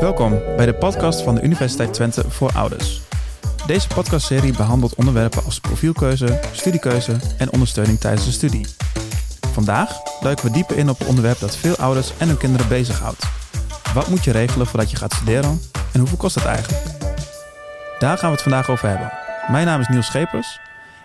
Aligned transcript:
Welkom 0.00 0.40
bij 0.56 0.66
de 0.66 0.74
podcast 0.78 1.20
van 1.22 1.34
de 1.34 1.42
Universiteit 1.42 1.94
Twente 1.94 2.30
voor 2.30 2.52
Ouders. 2.52 3.00
Deze 3.66 3.88
podcastserie 3.88 4.56
behandelt 4.56 4.94
onderwerpen 4.94 5.44
als 5.44 5.60
profielkeuze, 5.60 6.40
studiekeuze 6.52 7.16
en 7.38 7.52
ondersteuning 7.52 7.98
tijdens 7.98 8.24
de 8.24 8.30
studie. 8.30 8.66
Vandaag 9.52 10.02
duiken 10.20 10.44
we 10.44 10.52
dieper 10.52 10.76
in 10.76 10.90
op 10.90 11.00
een 11.00 11.06
onderwerp 11.06 11.38
dat 11.38 11.56
veel 11.56 11.76
ouders 11.76 12.16
en 12.18 12.28
hun 12.28 12.38
kinderen 12.38 12.68
bezighoudt. 12.68 13.26
Wat 13.94 14.08
moet 14.08 14.24
je 14.24 14.30
regelen 14.30 14.66
voordat 14.66 14.90
je 14.90 14.96
gaat 14.96 15.14
studeren 15.14 15.60
en 15.92 16.00
hoeveel 16.00 16.18
kost 16.18 16.34
het 16.34 16.44
eigenlijk? 16.44 16.84
Daar 17.98 18.18
gaan 18.18 18.28
we 18.28 18.34
het 18.34 18.42
vandaag 18.42 18.70
over 18.70 18.88
hebben. 18.88 19.12
Mijn 19.50 19.66
naam 19.66 19.80
is 19.80 19.88
Niels 19.88 20.06
Schepers 20.06 20.60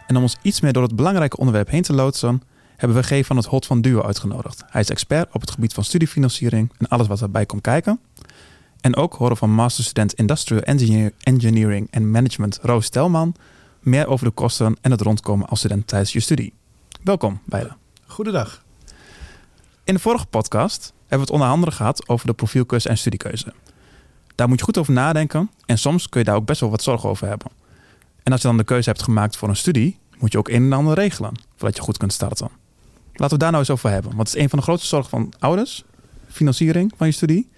en 0.07 0.15
om 0.15 0.21
ons 0.21 0.37
iets 0.41 0.61
meer 0.61 0.73
door 0.73 0.83
het 0.83 0.95
belangrijke 0.95 1.37
onderwerp 1.37 1.69
heen 1.69 1.81
te 1.81 1.93
loodsen, 1.93 2.41
hebben 2.77 2.97
we 2.97 3.21
G 3.21 3.25
van 3.25 3.37
het 3.37 3.45
Hot 3.45 3.65
van 3.65 3.81
Duo 3.81 4.01
uitgenodigd. 4.01 4.63
Hij 4.67 4.81
is 4.81 4.89
expert 4.89 5.33
op 5.33 5.41
het 5.41 5.51
gebied 5.51 5.73
van 5.73 5.83
studiefinanciering 5.83 6.71
en 6.77 6.87
alles 6.87 7.07
wat 7.07 7.19
daarbij 7.19 7.45
komt 7.45 7.61
kijken. 7.61 7.99
En 8.81 8.95
ook 8.95 9.13
horen 9.13 9.37
van 9.37 9.51
masterstudent 9.51 10.13
Industrial 10.13 10.61
Engineer, 10.61 11.11
Engineering 11.19 11.87
en 11.91 12.11
Management 12.11 12.59
Roos 12.61 12.89
Telman 12.89 13.35
meer 13.79 14.07
over 14.07 14.25
de 14.25 14.31
kosten 14.31 14.77
en 14.81 14.91
het 14.91 15.01
rondkomen 15.01 15.47
als 15.47 15.59
student 15.59 15.87
tijdens 15.87 16.13
je 16.13 16.19
studie. 16.19 16.53
Welkom 17.03 17.39
beiden. 17.45 17.77
Goedendag. 18.05 18.63
In 19.83 19.93
de 19.93 19.99
vorige 19.99 20.25
podcast 20.25 20.93
hebben 20.99 21.17
we 21.17 21.23
het 21.23 21.29
onder 21.29 21.47
andere 21.47 21.71
gehad 21.71 22.07
over 22.07 22.27
de 22.27 22.33
profielkeuze 22.33 22.89
en 22.89 22.97
studiekeuze. 22.97 23.53
Daar 24.35 24.47
moet 24.47 24.59
je 24.59 24.65
goed 24.65 24.77
over 24.77 24.93
nadenken 24.93 25.49
en 25.65 25.77
soms 25.77 26.09
kun 26.09 26.19
je 26.19 26.25
daar 26.25 26.35
ook 26.35 26.45
best 26.45 26.59
wel 26.59 26.69
wat 26.69 26.83
zorgen 26.83 27.09
over 27.09 27.27
hebben. 27.27 27.51
En 28.23 28.31
als 28.31 28.41
je 28.41 28.47
dan 28.47 28.57
de 28.57 28.63
keuze 28.63 28.89
hebt 28.89 29.03
gemaakt 29.03 29.37
voor 29.37 29.49
een 29.49 29.55
studie, 29.55 29.99
moet 30.19 30.31
je 30.31 30.37
ook 30.37 30.49
een 30.49 30.63
en 30.63 30.73
ander 30.73 30.93
regelen 30.93 31.39
voordat 31.55 31.77
je 31.77 31.83
goed 31.83 31.97
kunt 31.97 32.13
starten. 32.13 32.49
Laten 33.15 33.37
we 33.37 33.43
daar 33.43 33.51
nou 33.51 33.63
eens 33.63 33.71
over 33.71 33.89
hebben. 33.89 34.15
Want 34.15 34.27
het 34.27 34.37
is 34.37 34.43
een 34.43 34.49
van 34.49 34.59
de 34.59 34.65
grootste 34.65 34.87
zorgen 34.87 35.09
van 35.09 35.33
ouders. 35.39 35.83
Financiering 36.27 36.91
van 36.97 37.07
je 37.07 37.13
studie. 37.13 37.49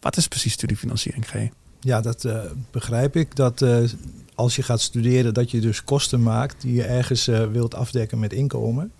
Wat 0.00 0.16
is 0.16 0.28
precies 0.28 0.52
studiefinanciering, 0.52 1.26
G? 1.26 1.34
Ja, 1.80 2.00
dat 2.00 2.24
uh, 2.24 2.40
begrijp 2.70 3.16
ik. 3.16 3.36
Dat 3.36 3.60
uh, 3.60 3.78
als 4.34 4.56
je 4.56 4.62
gaat 4.62 4.80
studeren, 4.80 5.34
dat 5.34 5.50
je 5.50 5.60
dus 5.60 5.84
kosten 5.84 6.22
maakt 6.22 6.60
die 6.60 6.74
je 6.74 6.84
ergens 6.84 7.28
uh, 7.28 7.46
wilt 7.46 7.74
afdekken 7.74 8.18
met 8.18 8.32
inkomen. 8.32 8.92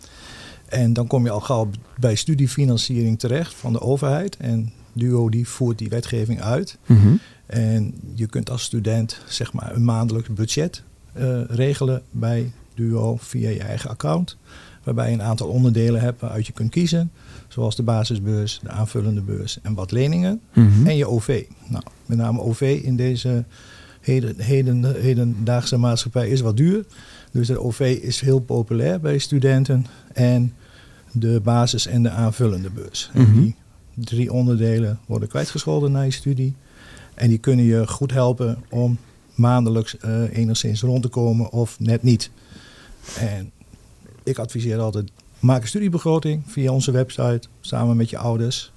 En 0.68 0.92
dan 0.92 1.06
kom 1.06 1.24
je 1.24 1.30
al 1.30 1.40
gauw 1.40 1.70
bij 1.98 2.14
studiefinanciering 2.14 3.18
terecht 3.18 3.54
van 3.54 3.72
de 3.72 3.80
overheid. 3.80 4.36
En 4.36 4.72
DUO 4.92 5.28
die 5.28 5.48
voert 5.48 5.78
die 5.78 5.88
wetgeving 5.88 6.42
uit. 6.42 6.78
Mm 6.86 7.00
-hmm. 7.00 7.20
En 7.46 7.94
je 8.14 8.26
kunt 8.26 8.50
als 8.50 8.62
student 8.62 9.20
zeg 9.26 9.52
maar 9.52 9.74
een 9.74 9.84
maandelijks 9.84 10.28
budget 10.28 10.82
regelen 11.48 12.02
bij 12.10 12.52
DUO 12.74 13.16
via 13.16 13.48
je 13.48 13.60
eigen 13.62 13.90
account. 13.90 14.36
Waarbij 14.82 15.08
je 15.08 15.12
een 15.12 15.22
aantal 15.22 15.48
onderdelen 15.48 16.00
hebt 16.00 16.20
waaruit 16.20 16.46
je 16.46 16.52
kunt 16.52 16.70
kiezen. 16.70 17.10
Zoals 17.48 17.76
de 17.76 17.82
basisbeurs, 17.82 18.60
de 18.62 18.68
aanvullende 18.68 19.20
beurs 19.20 19.58
en 19.62 19.74
wat 19.74 19.90
leningen. 19.90 20.40
Mm 20.54 20.68
-hmm. 20.68 20.86
En 20.86 20.96
je 20.96 21.08
OV. 21.08 21.44
Nou, 21.68 21.82
met 22.06 22.18
name 22.18 22.40
OV 22.40 22.80
in 22.82 22.96
deze 22.96 23.44
heden, 24.00 24.40
heden, 24.40 25.00
hedendaagse 25.00 25.76
maatschappij 25.76 26.28
is 26.28 26.40
wat 26.40 26.56
duur. 26.56 26.84
Dus 27.32 27.46
de 27.46 27.60
OV 27.60 27.98
is 28.02 28.20
heel 28.20 28.40
populair 28.40 29.00
bij 29.00 29.18
studenten. 29.18 29.86
En 30.12 30.54
de 31.12 31.40
basis 31.42 31.86
en 31.86 32.02
de 32.02 32.10
aanvullende 32.10 32.70
beurs. 32.70 33.10
Mm 33.14 33.24
-hmm. 33.24 33.34
En 33.34 33.40
die 33.40 33.56
drie 33.94 34.32
onderdelen 34.32 34.98
worden 35.06 35.28
kwijtgescholden 35.28 35.92
na 35.92 36.00
je 36.00 36.10
studie. 36.10 36.54
En 37.14 37.28
die 37.28 37.38
kunnen 37.38 37.64
je 37.64 37.86
goed 37.86 38.12
helpen 38.12 38.58
om 38.68 38.98
maandelijks 39.34 39.96
uh, 40.04 40.36
enigszins 40.36 40.82
rond 40.82 41.02
te 41.02 41.08
komen 41.08 41.52
of 41.52 41.80
net 41.80 42.02
niet. 42.02 42.30
En 43.18 43.50
ik 44.30 44.38
adviseer 44.38 44.78
altijd, 44.78 45.10
maak 45.38 45.62
een 45.62 45.68
studiebegroting 45.68 46.42
via 46.46 46.72
onze 46.72 46.90
website 46.90 47.42
samen 47.60 47.96
met 47.96 48.10
je 48.10 48.18
ouders. 48.18 48.72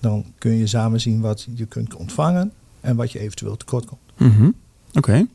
Dan 0.00 0.24
kun 0.38 0.56
je 0.56 0.66
samen 0.66 1.00
zien 1.00 1.20
wat 1.20 1.46
je 1.54 1.66
kunt 1.66 1.94
ontvangen 1.94 2.52
en 2.80 2.96
wat 2.96 3.12
je 3.12 3.18
eventueel 3.18 3.56
tekort 3.56 3.86
komt. 3.86 4.00
Mm 4.16 4.30
-hmm. 4.30 4.54
Oké. 4.88 4.98
Okay. 4.98 5.26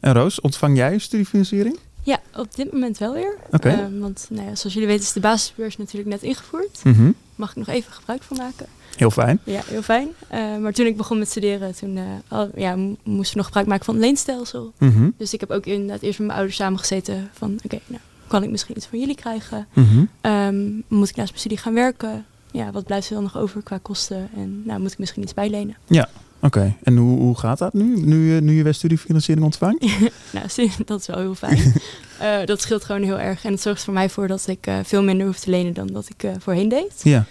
En 0.00 0.12
Roos, 0.12 0.40
ontvang 0.40 0.76
jij 0.76 0.98
studiefinanciering? 0.98 1.78
Ja, 2.02 2.20
op 2.34 2.54
dit 2.54 2.72
moment 2.72 2.98
wel 2.98 3.12
weer. 3.12 3.36
Okay. 3.50 3.72
Uh, 3.72 4.00
want 4.00 4.26
nou 4.30 4.48
ja, 4.48 4.54
zoals 4.54 4.74
jullie 4.74 4.88
weten 4.88 5.04
is 5.04 5.12
de 5.12 5.20
basisbeurs 5.20 5.76
natuurlijk 5.76 6.08
net 6.08 6.22
ingevoerd. 6.22 6.80
Mm 6.84 6.94
-hmm. 6.94 7.14
Mag 7.34 7.50
ik 7.50 7.56
nog 7.56 7.68
even 7.68 7.92
gebruik 7.92 8.22
van 8.22 8.36
maken. 8.36 8.66
Heel 8.96 9.10
fijn. 9.10 9.40
Ja, 9.44 9.60
heel 9.66 9.82
fijn. 9.82 10.08
Uh, 10.32 10.56
maar 10.56 10.72
toen 10.72 10.86
ik 10.86 10.96
begon 10.96 11.18
met 11.18 11.28
studeren, 11.28 11.74
toen 11.74 11.96
uh, 11.96 12.04
al, 12.28 12.50
ja, 12.56 12.76
moesten 12.76 13.32
we 13.32 13.36
nog 13.36 13.46
gebruik 13.46 13.66
maken 13.66 13.84
van 13.84 13.94
het 13.94 14.04
leenstelsel. 14.04 14.72
Mm 14.78 14.92
-hmm. 14.92 15.14
Dus 15.16 15.34
ik 15.34 15.40
heb 15.40 15.50
ook 15.50 15.66
inderdaad 15.66 16.02
eerst 16.02 16.18
met 16.18 16.26
mijn 16.26 16.38
ouders 16.38 16.58
samengezeten 16.58 17.30
van... 17.32 17.52
oké, 17.52 17.64
okay, 17.64 17.80
nou, 17.86 18.02
kan 18.34 18.42
ik 18.42 18.50
misschien 18.50 18.76
iets 18.76 18.86
van 18.86 18.98
jullie 18.98 19.14
krijgen? 19.14 19.66
Mm 19.72 19.86
-hmm. 19.86 20.32
um, 20.32 20.82
moet 20.88 21.08
ik 21.08 21.16
naast 21.16 21.28
mijn 21.28 21.40
studie 21.40 21.58
gaan 21.58 21.74
werken? 21.74 22.24
Ja, 22.50 22.70
wat 22.70 22.84
blijft 22.84 23.08
er 23.08 23.14
dan 23.14 23.22
nog 23.22 23.38
over 23.38 23.62
qua 23.62 23.78
kosten? 23.82 24.28
En 24.36 24.62
nou, 24.64 24.80
moet 24.80 24.92
ik 24.92 24.98
misschien 24.98 25.22
iets 25.22 25.34
bijlenen? 25.34 25.76
Ja, 25.86 26.08
oké. 26.36 26.46
Okay. 26.46 26.76
En 26.82 26.96
hoe, 26.96 27.18
hoe 27.18 27.38
gaat 27.38 27.58
dat 27.58 27.72
nu, 27.72 28.00
nu, 28.00 28.40
nu 28.40 28.52
je 28.52 28.62
weer 28.62 28.74
studiefinanciering 28.74 29.44
ontvangt? 29.44 29.80
nou, 30.32 30.46
dat 30.84 31.00
is 31.00 31.06
wel 31.06 31.18
heel 31.18 31.34
fijn. 31.34 31.74
uh, 32.22 32.46
dat 32.50 32.60
scheelt 32.60 32.84
gewoon 32.84 33.02
heel 33.02 33.18
erg. 33.18 33.44
En 33.44 33.52
het 33.52 33.60
zorgt 33.60 33.84
voor 33.84 33.94
mij 33.94 34.08
voor 34.08 34.28
dat 34.28 34.46
ik 34.46 34.66
uh, 34.66 34.78
veel 34.82 35.02
minder 35.02 35.26
hoef 35.26 35.38
te 35.38 35.50
lenen 35.50 35.74
dan 35.74 35.86
dat 35.86 36.08
ik 36.08 36.22
uh, 36.22 36.30
voorheen 36.38 36.68
deed. 36.68 37.00
Ja. 37.02 37.24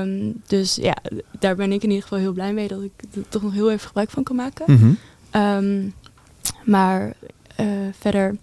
Um, 0.00 0.42
dus 0.46 0.74
ja, 0.74 0.96
daar 1.38 1.56
ben 1.56 1.72
ik 1.72 1.82
in 1.82 1.88
ieder 1.88 2.02
geval 2.02 2.18
heel 2.18 2.32
blij 2.32 2.52
mee 2.52 2.68
dat 2.68 2.82
ik 2.82 2.92
er 3.14 3.28
toch 3.28 3.42
nog 3.42 3.52
heel 3.52 3.70
even 3.70 3.86
gebruik 3.86 4.10
van 4.10 4.22
kan 4.22 4.36
maken. 4.36 4.64
Mm 4.68 4.78
-hmm. 4.78 4.96
um, 5.42 5.94
maar 6.64 7.12
verder, 7.98 8.36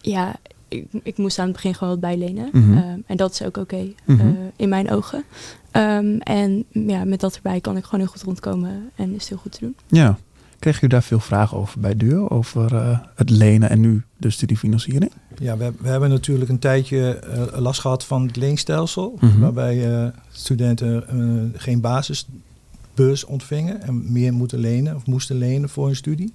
ja, 0.00 0.36
ik, 0.70 0.86
ik, 1.02 1.16
moest 1.16 1.38
aan 1.38 1.44
het 1.44 1.54
begin 1.54 1.74
gewoon 1.74 1.92
wat 1.92 2.00
bijlenen. 2.00 2.48
Mhm. 2.52 2.64
Mm 2.64 2.76
-hmm. 2.76 2.90
um, 2.90 3.02
en 3.06 3.16
dat 3.16 3.32
is 3.32 3.42
ook 3.42 3.48
oké 3.48 3.60
okay, 3.60 3.94
Mhm. 4.04 4.26
uh, 4.26 4.32
in 4.56 4.68
mijn 4.68 4.90
ogen. 4.90 5.24
Um, 5.72 6.18
en 6.18 6.64
ja, 6.68 7.04
met 7.04 7.20
dat 7.20 7.34
erbij 7.34 7.60
kan 7.60 7.76
ik 7.76 7.84
gewoon 7.84 8.00
heel 8.00 8.10
goed 8.10 8.22
rondkomen 8.22 8.90
en 8.96 9.08
is 9.14 9.20
het 9.20 9.28
heel 9.28 9.38
goed 9.38 9.52
te 9.52 9.60
doen. 9.60 9.76
Ja. 9.86 10.18
Kreeg 10.58 10.82
u 10.82 10.86
daar 10.86 11.02
veel 11.02 11.20
vragen 11.20 11.56
over 11.56 11.80
bij 11.80 11.96
Duo? 11.96 12.28
Over 12.28 12.72
uh, 12.72 12.98
het 13.14 13.30
lenen 13.30 13.70
en 13.70 13.80
nu 13.80 14.02
de 14.16 14.30
studiefinanciering? 14.30 15.12
Ja, 15.38 15.56
we, 15.56 15.72
we 15.78 15.88
hebben 15.88 16.10
natuurlijk 16.10 16.50
een 16.50 16.58
tijdje 16.58 17.22
uh, 17.52 17.58
last 17.60 17.80
gehad 17.80 18.04
van 18.04 18.26
het 18.26 18.36
leenstelsel. 18.36 19.16
Mhm. 19.20 19.40
Waarbij 19.40 20.02
uh, 20.02 20.08
studenten 20.30 21.52
geen 21.56 21.80
basisbeurs 21.80 23.24
ontvingen 23.24 23.82
en 23.82 24.12
meer 24.12 24.32
moeten 24.32 24.58
lenen 24.58 24.96
of 24.96 25.06
moesten 25.06 25.36
lenen 25.36 25.68
voor 25.68 25.86
hun 25.86 25.96
studie. 25.96 26.32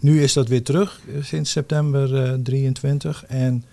Nu 0.00 0.22
is 0.22 0.32
dat 0.32 0.48
weer 0.48 0.62
terug 0.62 1.00
sinds 1.20 1.50
september 1.50 2.32
uh, 2.32 2.42
23. 2.42 3.24
En 3.24 3.64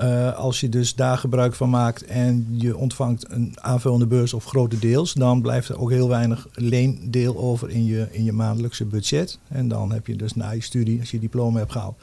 uh, 0.00 0.34
als 0.34 0.60
je 0.60 0.68
dus 0.68 0.94
daar 0.94 1.18
gebruik 1.18 1.54
van 1.54 1.70
maakt 1.70 2.04
en 2.04 2.46
je 2.58 2.76
ontvangt 2.76 3.30
een 3.30 3.54
aanvullende 3.60 4.06
beurs 4.06 4.32
of 4.32 4.44
grote 4.44 4.78
deels, 4.78 5.12
dan 5.12 5.42
blijft 5.42 5.68
er 5.68 5.78
ook 5.78 5.90
heel 5.90 6.08
weinig 6.08 6.48
leendeel 6.54 7.38
over 7.38 7.70
in 7.70 7.84
je, 7.84 8.08
in 8.10 8.24
je 8.24 8.32
maandelijkse 8.32 8.84
budget. 8.84 9.38
En 9.48 9.68
dan 9.68 9.92
heb 9.92 10.06
je 10.06 10.16
dus 10.16 10.34
na 10.34 10.50
je 10.50 10.60
studie, 10.60 11.00
als 11.00 11.10
je 11.10 11.18
diploma 11.18 11.58
hebt 11.58 11.72
gehaald, 11.72 11.96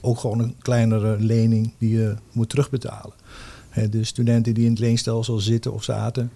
ook 0.00 0.18
gewoon 0.18 0.38
een 0.38 0.54
kleinere 0.62 1.16
lening 1.18 1.72
die 1.78 1.90
je 1.90 2.14
moet 2.32 2.48
terugbetalen. 2.48 3.12
De 3.90 4.04
studenten 4.04 4.54
die 4.54 4.64
in 4.64 4.70
het 4.70 4.78
leenstelsel 4.78 5.38
zitten 5.38 5.72
of 5.72 5.84
zaten, 5.84 6.30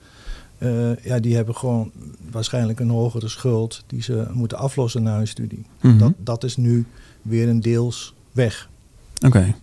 uh, 0.59 0.97
ja, 0.97 1.19
die 1.19 1.34
hebben 1.34 1.56
gewoon 1.56 1.91
waarschijnlijk 2.31 2.81
een 2.81 2.88
hogere 2.88 3.28
schuld 3.28 3.84
die 3.87 4.03
ze 4.03 4.26
moeten 4.32 4.59
aflossen 4.59 5.03
na 5.03 5.16
hun 5.16 5.28
studie. 5.28 5.65
Mhm. 5.81 5.87
Mm 5.87 5.91
-hmm. 5.91 5.98
dat, 5.98 6.12
dat 6.19 6.44
is 6.44 6.56
nu 6.56 6.87
weer 7.22 7.48
een 7.48 7.60
deels 7.60 8.15
weg. 8.32 8.69
Oké. 9.16 9.26
Okay. 9.26 9.54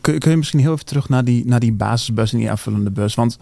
Kun, 0.00 0.18
kun 0.18 0.30
je 0.30 0.36
misschien 0.36 0.60
heel 0.60 0.72
even 0.72 0.84
terug 0.84 1.08
naar 1.08 1.24
die, 1.24 1.46
naar 1.46 1.60
die 1.60 1.72
basisbus 1.72 2.32
en 2.32 2.38
die 2.38 2.50
aanvullende 2.50 2.90
bus? 2.90 3.14
Want 3.14 3.36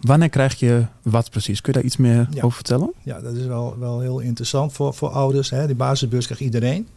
wanneer 0.00 0.28
krijg 0.28 0.54
je 0.54 0.84
wat 1.02 1.30
precies? 1.30 1.60
Kun 1.60 1.72
je 1.72 1.78
daar 1.78 1.86
iets 1.86 1.96
meer 1.96 2.28
ja. 2.30 2.42
over 2.42 2.56
vertellen? 2.56 2.92
Ja, 3.02 3.20
dat 3.20 3.34
is 3.34 3.46
wel, 3.46 3.78
wel 3.78 4.00
heel 4.00 4.18
interessant 4.18 4.72
voor, 4.72 4.94
voor 4.94 5.08
ouders. 5.08 5.50
Hè. 5.50 5.66
Die 5.66 5.76
basisbus 5.76 6.24
krijgt 6.24 6.42
iedereen. 6.44 6.88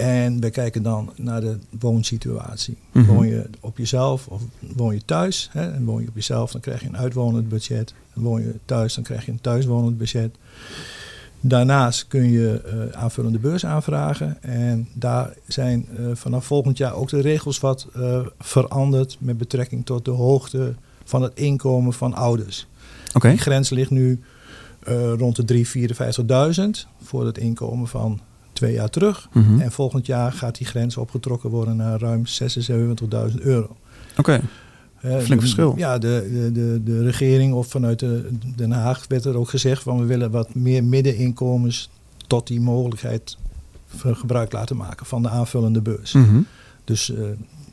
En 0.00 0.40
we 0.40 0.50
kijken 0.50 0.82
dan 0.82 1.12
naar 1.16 1.40
de 1.40 1.58
woonsituatie. 1.78 2.76
Mm 2.92 3.04
-hmm. 3.04 3.14
Woon 3.14 3.26
je 3.26 3.50
op 3.60 3.78
jezelf 3.78 4.26
of 4.26 4.42
woon 4.76 4.94
je 4.94 5.04
thuis? 5.04 5.48
Hè? 5.52 5.72
En 5.72 5.84
woon 5.84 6.02
je 6.02 6.08
op 6.08 6.14
jezelf, 6.14 6.52
dan 6.52 6.60
krijg 6.60 6.80
je 6.80 6.86
een 6.86 6.96
uitwonend 6.96 7.48
budget. 7.48 7.94
En 8.14 8.22
woon 8.22 8.42
je 8.42 8.54
thuis, 8.64 8.94
dan 8.94 9.04
krijg 9.04 9.26
je 9.26 9.32
een 9.32 9.40
thuiswonend 9.40 9.98
budget. 9.98 10.36
Daarnaast 11.40 12.06
kun 12.08 12.30
je 12.30 12.62
uh, 12.92 13.00
aanvullende 13.00 13.38
beurs 13.38 13.66
aanvragen. 13.66 14.42
En 14.42 14.88
daar 14.92 15.34
zijn 15.46 15.86
uh, 15.98 16.10
vanaf 16.14 16.44
volgend 16.44 16.76
jaar 16.76 16.94
ook 16.94 17.08
de 17.08 17.20
regels 17.20 17.60
wat 17.60 17.86
uh, 17.96 18.20
veranderd 18.38 19.16
met 19.20 19.38
betrekking 19.38 19.86
tot 19.86 20.04
de 20.04 20.10
hoogte 20.10 20.74
van 21.04 21.22
het 21.22 21.32
inkomen 21.34 21.92
van 21.92 22.14
ouders. 22.14 22.66
Okay. 23.14 23.30
Die 23.30 23.40
grens 23.40 23.70
ligt 23.70 23.90
nu 23.90 24.20
rond 25.16 25.48
de 25.48 25.64
354.000 26.84 26.88
voor 27.02 27.26
het 27.26 27.38
inkomen 27.38 27.88
van 27.88 28.20
twee 28.60 28.72
jaar 28.72 28.90
terug. 28.90 29.28
Mhm. 29.32 29.38
Mm 29.38 29.44
-hmm. 29.52 29.60
En 29.60 29.72
volgend 29.72 30.06
jaar 30.06 30.32
gaat 30.32 30.56
die 30.58 30.66
grens 30.66 30.96
opgetrokken 30.96 31.50
worden 31.50 31.76
naar 31.76 32.00
ruim 32.00 32.24
76.000 32.26 33.40
euro. 33.40 33.76
Oké. 34.10 34.18
Okay. 34.18 34.40
Uh, 35.04 35.18
Flink 35.18 35.40
verschil. 35.40 35.74
Ja, 35.76 35.98
de, 35.98 36.28
de, 36.32 36.52
de, 36.52 36.80
de 36.84 37.02
regering 37.02 37.54
of 37.54 37.66
vanuit 37.68 37.98
de, 37.98 38.28
Den 38.56 38.70
Haag 38.72 39.04
werd 39.08 39.24
er 39.24 39.36
ook 39.36 39.48
gezegd 39.48 39.82
van 39.82 39.98
we 39.98 40.04
willen 40.04 40.30
wat 40.30 40.54
meer 40.54 40.84
middeninkomens 40.84 41.90
tot 42.26 42.46
die 42.46 42.60
mogelijkheid 42.60 43.36
gebruik 43.96 44.52
laten 44.52 44.76
maken 44.76 45.06
van 45.06 45.22
de 45.22 45.28
aanvullende 45.28 45.80
beurs. 45.80 46.12
Mm 46.12 46.24
-hmm. 46.24 46.46
Dus 46.84 47.10
uh, 47.10 47.18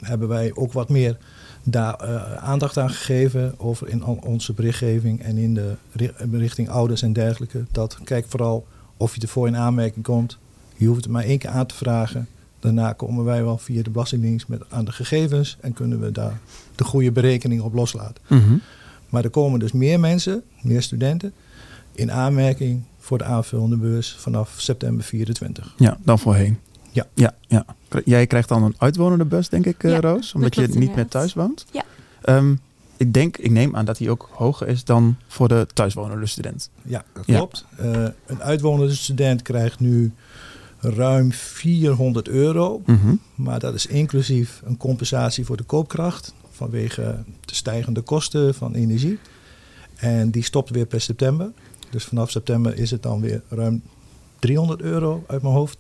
hebben 0.02 0.28
wij 0.28 0.52
ook 0.54 0.74
wat 0.74 0.90
meer 0.90 1.18
daar 1.64 1.96
eh, 1.96 2.34
aandacht 2.34 2.78
aan 2.78 2.90
gegeven 2.90 3.54
over 3.58 3.90
in 3.90 4.06
on- 4.06 4.24
onze 4.24 4.54
berichtgeving 4.54 5.22
en 5.22 5.38
in 5.38 5.54
de 5.54 5.76
ri- 5.92 6.12
richting 6.32 6.70
ouders 6.70 7.02
en 7.02 7.14
dergelijke. 7.14 7.66
Dat 7.72 7.98
kijk 8.04 8.26
vooral 8.28 8.66
of 8.98 9.16
je 9.16 9.22
ervoor 9.22 9.48
in 9.48 9.58
aanmerking 9.58 10.06
komt. 10.06 10.38
Je 10.78 10.86
hoeft 10.88 11.04
het 11.04 11.14
maar 11.14 11.24
één 11.24 11.38
keer 11.38 11.50
aan 11.50 11.66
te 11.66 11.76
vragen. 11.76 12.28
Daarna 12.60 12.94
komen 12.94 13.24
wij 13.26 13.44
wel 13.44 13.58
via 13.58 13.84
de 13.84 13.90
Belastingdienst 13.90 14.48
met 14.48 14.62
aan 14.70 14.86
de 14.86 14.92
gegevens 14.92 15.58
en 15.62 15.74
kunnen 15.74 16.00
we 16.00 16.12
daar 16.12 16.40
de 16.76 16.84
goede 16.84 17.12
berekening 17.12 17.62
op 17.62 17.74
loslaten. 17.74 18.24
Mhm. 18.28 18.58
Maar 19.10 19.24
er 19.24 19.30
komen 19.30 19.60
dus 19.60 19.72
meer 19.72 20.00
mensen, 20.00 20.44
meer 20.62 20.82
studenten, 20.82 21.34
in 21.92 22.12
aanmerking 22.12 22.84
voor 23.00 23.18
de 23.18 23.24
aanvullende 23.24 23.78
beurs 23.78 24.16
vanaf 24.20 24.54
september 24.58 25.04
24. 25.06 25.74
Ja, 25.78 25.98
dan 26.04 26.20
voorheen. 26.20 26.60
Ja. 26.92 27.06
ja, 27.14 27.36
ja. 27.48 27.66
Jij 28.06 28.28
krijgt 28.28 28.50
dan 28.50 28.64
een 28.64 28.76
uitwonende 28.78 29.26
bus, 29.26 29.50
denk 29.50 29.66
ik, 29.66 29.84
eh, 29.84 29.92
Ja, 29.92 30.00
Roos? 30.00 30.34
Omdat 30.34 30.54
dat 30.54 30.74
je 30.74 30.80
niet 30.80 30.96
meer 30.96 31.08
thuis 31.08 31.34
woont? 31.34 31.66
Ja. 31.72 31.84
Ehm, 32.22 32.56
ik 32.98 33.14
denk, 33.14 33.38
ik 33.38 33.52
neem 33.52 33.76
aan 33.76 33.86
dat 33.86 33.98
die 33.98 34.10
ook 34.10 34.30
hoger 34.32 34.68
is 34.68 34.84
dan 34.84 35.16
voor 35.28 35.48
de 35.48 35.68
thuiswonende 35.74 36.26
student. 36.26 36.70
Ja, 36.82 37.04
dat 37.14 37.24
Ja. 37.26 37.36
klopt. 37.38 37.66
Eh, 37.78 38.04
een 38.26 38.42
uitwonende 38.44 38.96
student 38.96 39.42
krijgt 39.42 39.80
nu 39.80 40.12
ruim 40.80 41.32
400 41.32 42.28
euro. 42.28 42.82
Mhm. 42.86 43.16
Maar 43.36 43.60
dat 43.60 43.74
is 43.74 43.86
inclusief 43.86 44.62
een 44.66 44.78
compensatie 44.78 45.46
voor 45.46 45.58
de 45.58 45.64
koopkracht 45.64 46.34
vanwege 46.52 47.24
de 47.46 47.56
stijgende 47.56 48.02
kosten 48.02 48.56
van 48.56 48.74
energie. 48.74 49.20
En 49.96 50.32
die 50.32 50.44
stopt 50.44 50.70
weer 50.70 50.86
per 50.86 51.02
september. 51.02 51.52
Dus 51.90 52.04
vanaf 52.04 52.32
september 52.32 52.78
is 52.78 52.92
het 52.92 53.04
dan 53.04 53.22
weer 53.22 53.42
ruim 53.50 53.82
300 54.40 54.82
euro 54.82 55.24
uit 55.28 55.42
mijn 55.42 55.54
hoofd. 55.54 55.78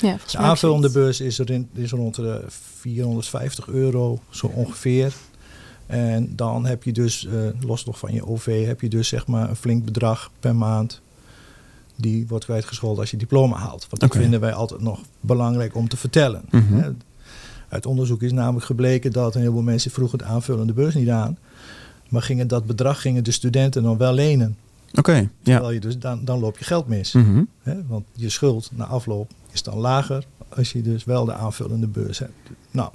Ja, 0.00 0.16
De 0.30 0.38
aanvullende 0.38 0.90
beurs 0.90 1.20
is, 1.20 1.38
er 1.38 1.50
in, 1.50 1.68
is 1.74 1.90
rond 1.90 2.14
de 2.14 2.44
450 2.48 3.68
euro, 3.68 4.18
zo 4.30 4.46
ongeveer. 4.46 5.12
En 5.86 6.32
dan 6.36 6.66
heb 6.66 6.82
je 6.82 6.92
dus, 6.92 7.26
eh, 7.26 7.32
los 7.60 7.84
nog 7.84 7.98
van 7.98 8.12
je 8.12 8.26
OV, 8.26 8.66
heb 8.66 8.80
je 8.80 8.88
dus 8.88 9.08
zeg 9.08 9.26
maar 9.26 9.48
een 9.48 9.56
flink 9.56 9.84
bedrag 9.84 10.30
per 10.40 10.56
maand. 10.56 11.00
Die 12.00 12.26
wordt 12.28 12.44
kwijtgescholden 12.44 13.00
als 13.00 13.10
je 13.10 13.16
diploma 13.16 13.56
haalt. 13.56 13.86
Want 13.88 14.00
dat 14.00 14.22
vinden 14.22 14.40
wij 14.40 14.52
altijd 14.52 14.80
nog 14.80 15.00
belangrijk 15.20 15.74
om 15.74 15.88
te 15.88 15.96
vertellen. 15.96 16.42
Mhm. 16.50 16.92
Uit 17.68 17.86
onderzoek 17.86 18.22
is 18.22 18.32
namelijk 18.32 18.66
gebleken 18.66 19.12
dat 19.12 19.34
een 19.34 19.40
heleboel 19.40 19.62
mensen 19.62 19.90
vroegen 19.90 20.18
de 20.18 20.24
aanvullende 20.24 20.72
beurs 20.72 20.94
niet 20.94 21.08
aan. 21.08 21.38
Maar 22.08 22.22
gingen 22.22 22.48
dat 22.48 22.66
bedrag 22.66 23.00
gingen 23.00 23.24
de 23.24 23.30
studenten 23.30 23.82
dan 23.82 23.96
wel 23.96 24.12
lenen. 24.12 24.56
Oké, 24.94 25.12
ja. 25.12 25.28
Terwijl 25.42 25.70
je 25.70 25.80
dus, 25.80 25.98
dan, 25.98 26.24
dan 26.24 26.38
loop 26.38 26.58
je 26.58 26.64
geld 26.64 26.86
mis. 26.86 27.12
Mhm. 27.12 27.42
Want 27.86 28.04
je 28.12 28.28
schuld 28.28 28.70
na 28.74 28.84
afloop 28.84 29.30
is 29.52 29.62
dan 29.62 29.78
lager 29.78 30.24
als 30.48 30.72
je 30.72 30.82
dus 30.82 31.04
wel 31.04 31.24
de 31.24 31.34
aanvullende 31.34 31.86
beurs 31.86 32.18
hebt. 32.18 32.32
Nou, 32.70 32.92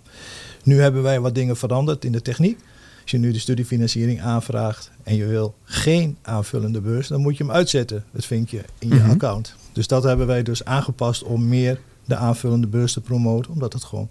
nu 0.64 0.80
hebben 0.82 1.04
wij 1.04 1.20
wat 1.20 1.36
dingen 1.36 1.58
veranderd 1.58 2.06
in 2.06 2.12
de 2.12 2.22
techniek. 2.22 2.60
Als 3.06 3.14
je 3.14 3.20
nu 3.20 3.32
de 3.32 3.40
studiefinanciering 3.40 4.22
aanvraagt 4.22 4.92
en 5.04 5.16
je 5.16 5.26
wil 5.26 5.56
geen 5.64 6.18
aanvullende 6.22 6.82
beurs, 6.82 7.08
dan 7.08 7.22
moet 7.22 7.38
je 7.38 7.44
hem 7.44 7.54
uitzetten, 7.54 8.04
het 8.12 8.26
vinkje 8.26 8.62
in 8.80 8.88
je 8.90 8.96
Mhm. 8.96 9.10
account. 9.10 9.56
Dus 9.74 9.88
dat 9.88 10.04
hebben 10.04 10.28
wij 10.28 10.44
dus 10.44 10.66
aangepast 10.66 11.24
om 11.24 11.48
meer 11.48 11.80
de 12.06 12.16
aanvullende 12.16 12.68
beurs 12.68 12.94
te 12.94 13.02
promoten, 13.02 13.52
omdat 13.52 13.74
het 13.74 13.84
gewoon 13.84 14.10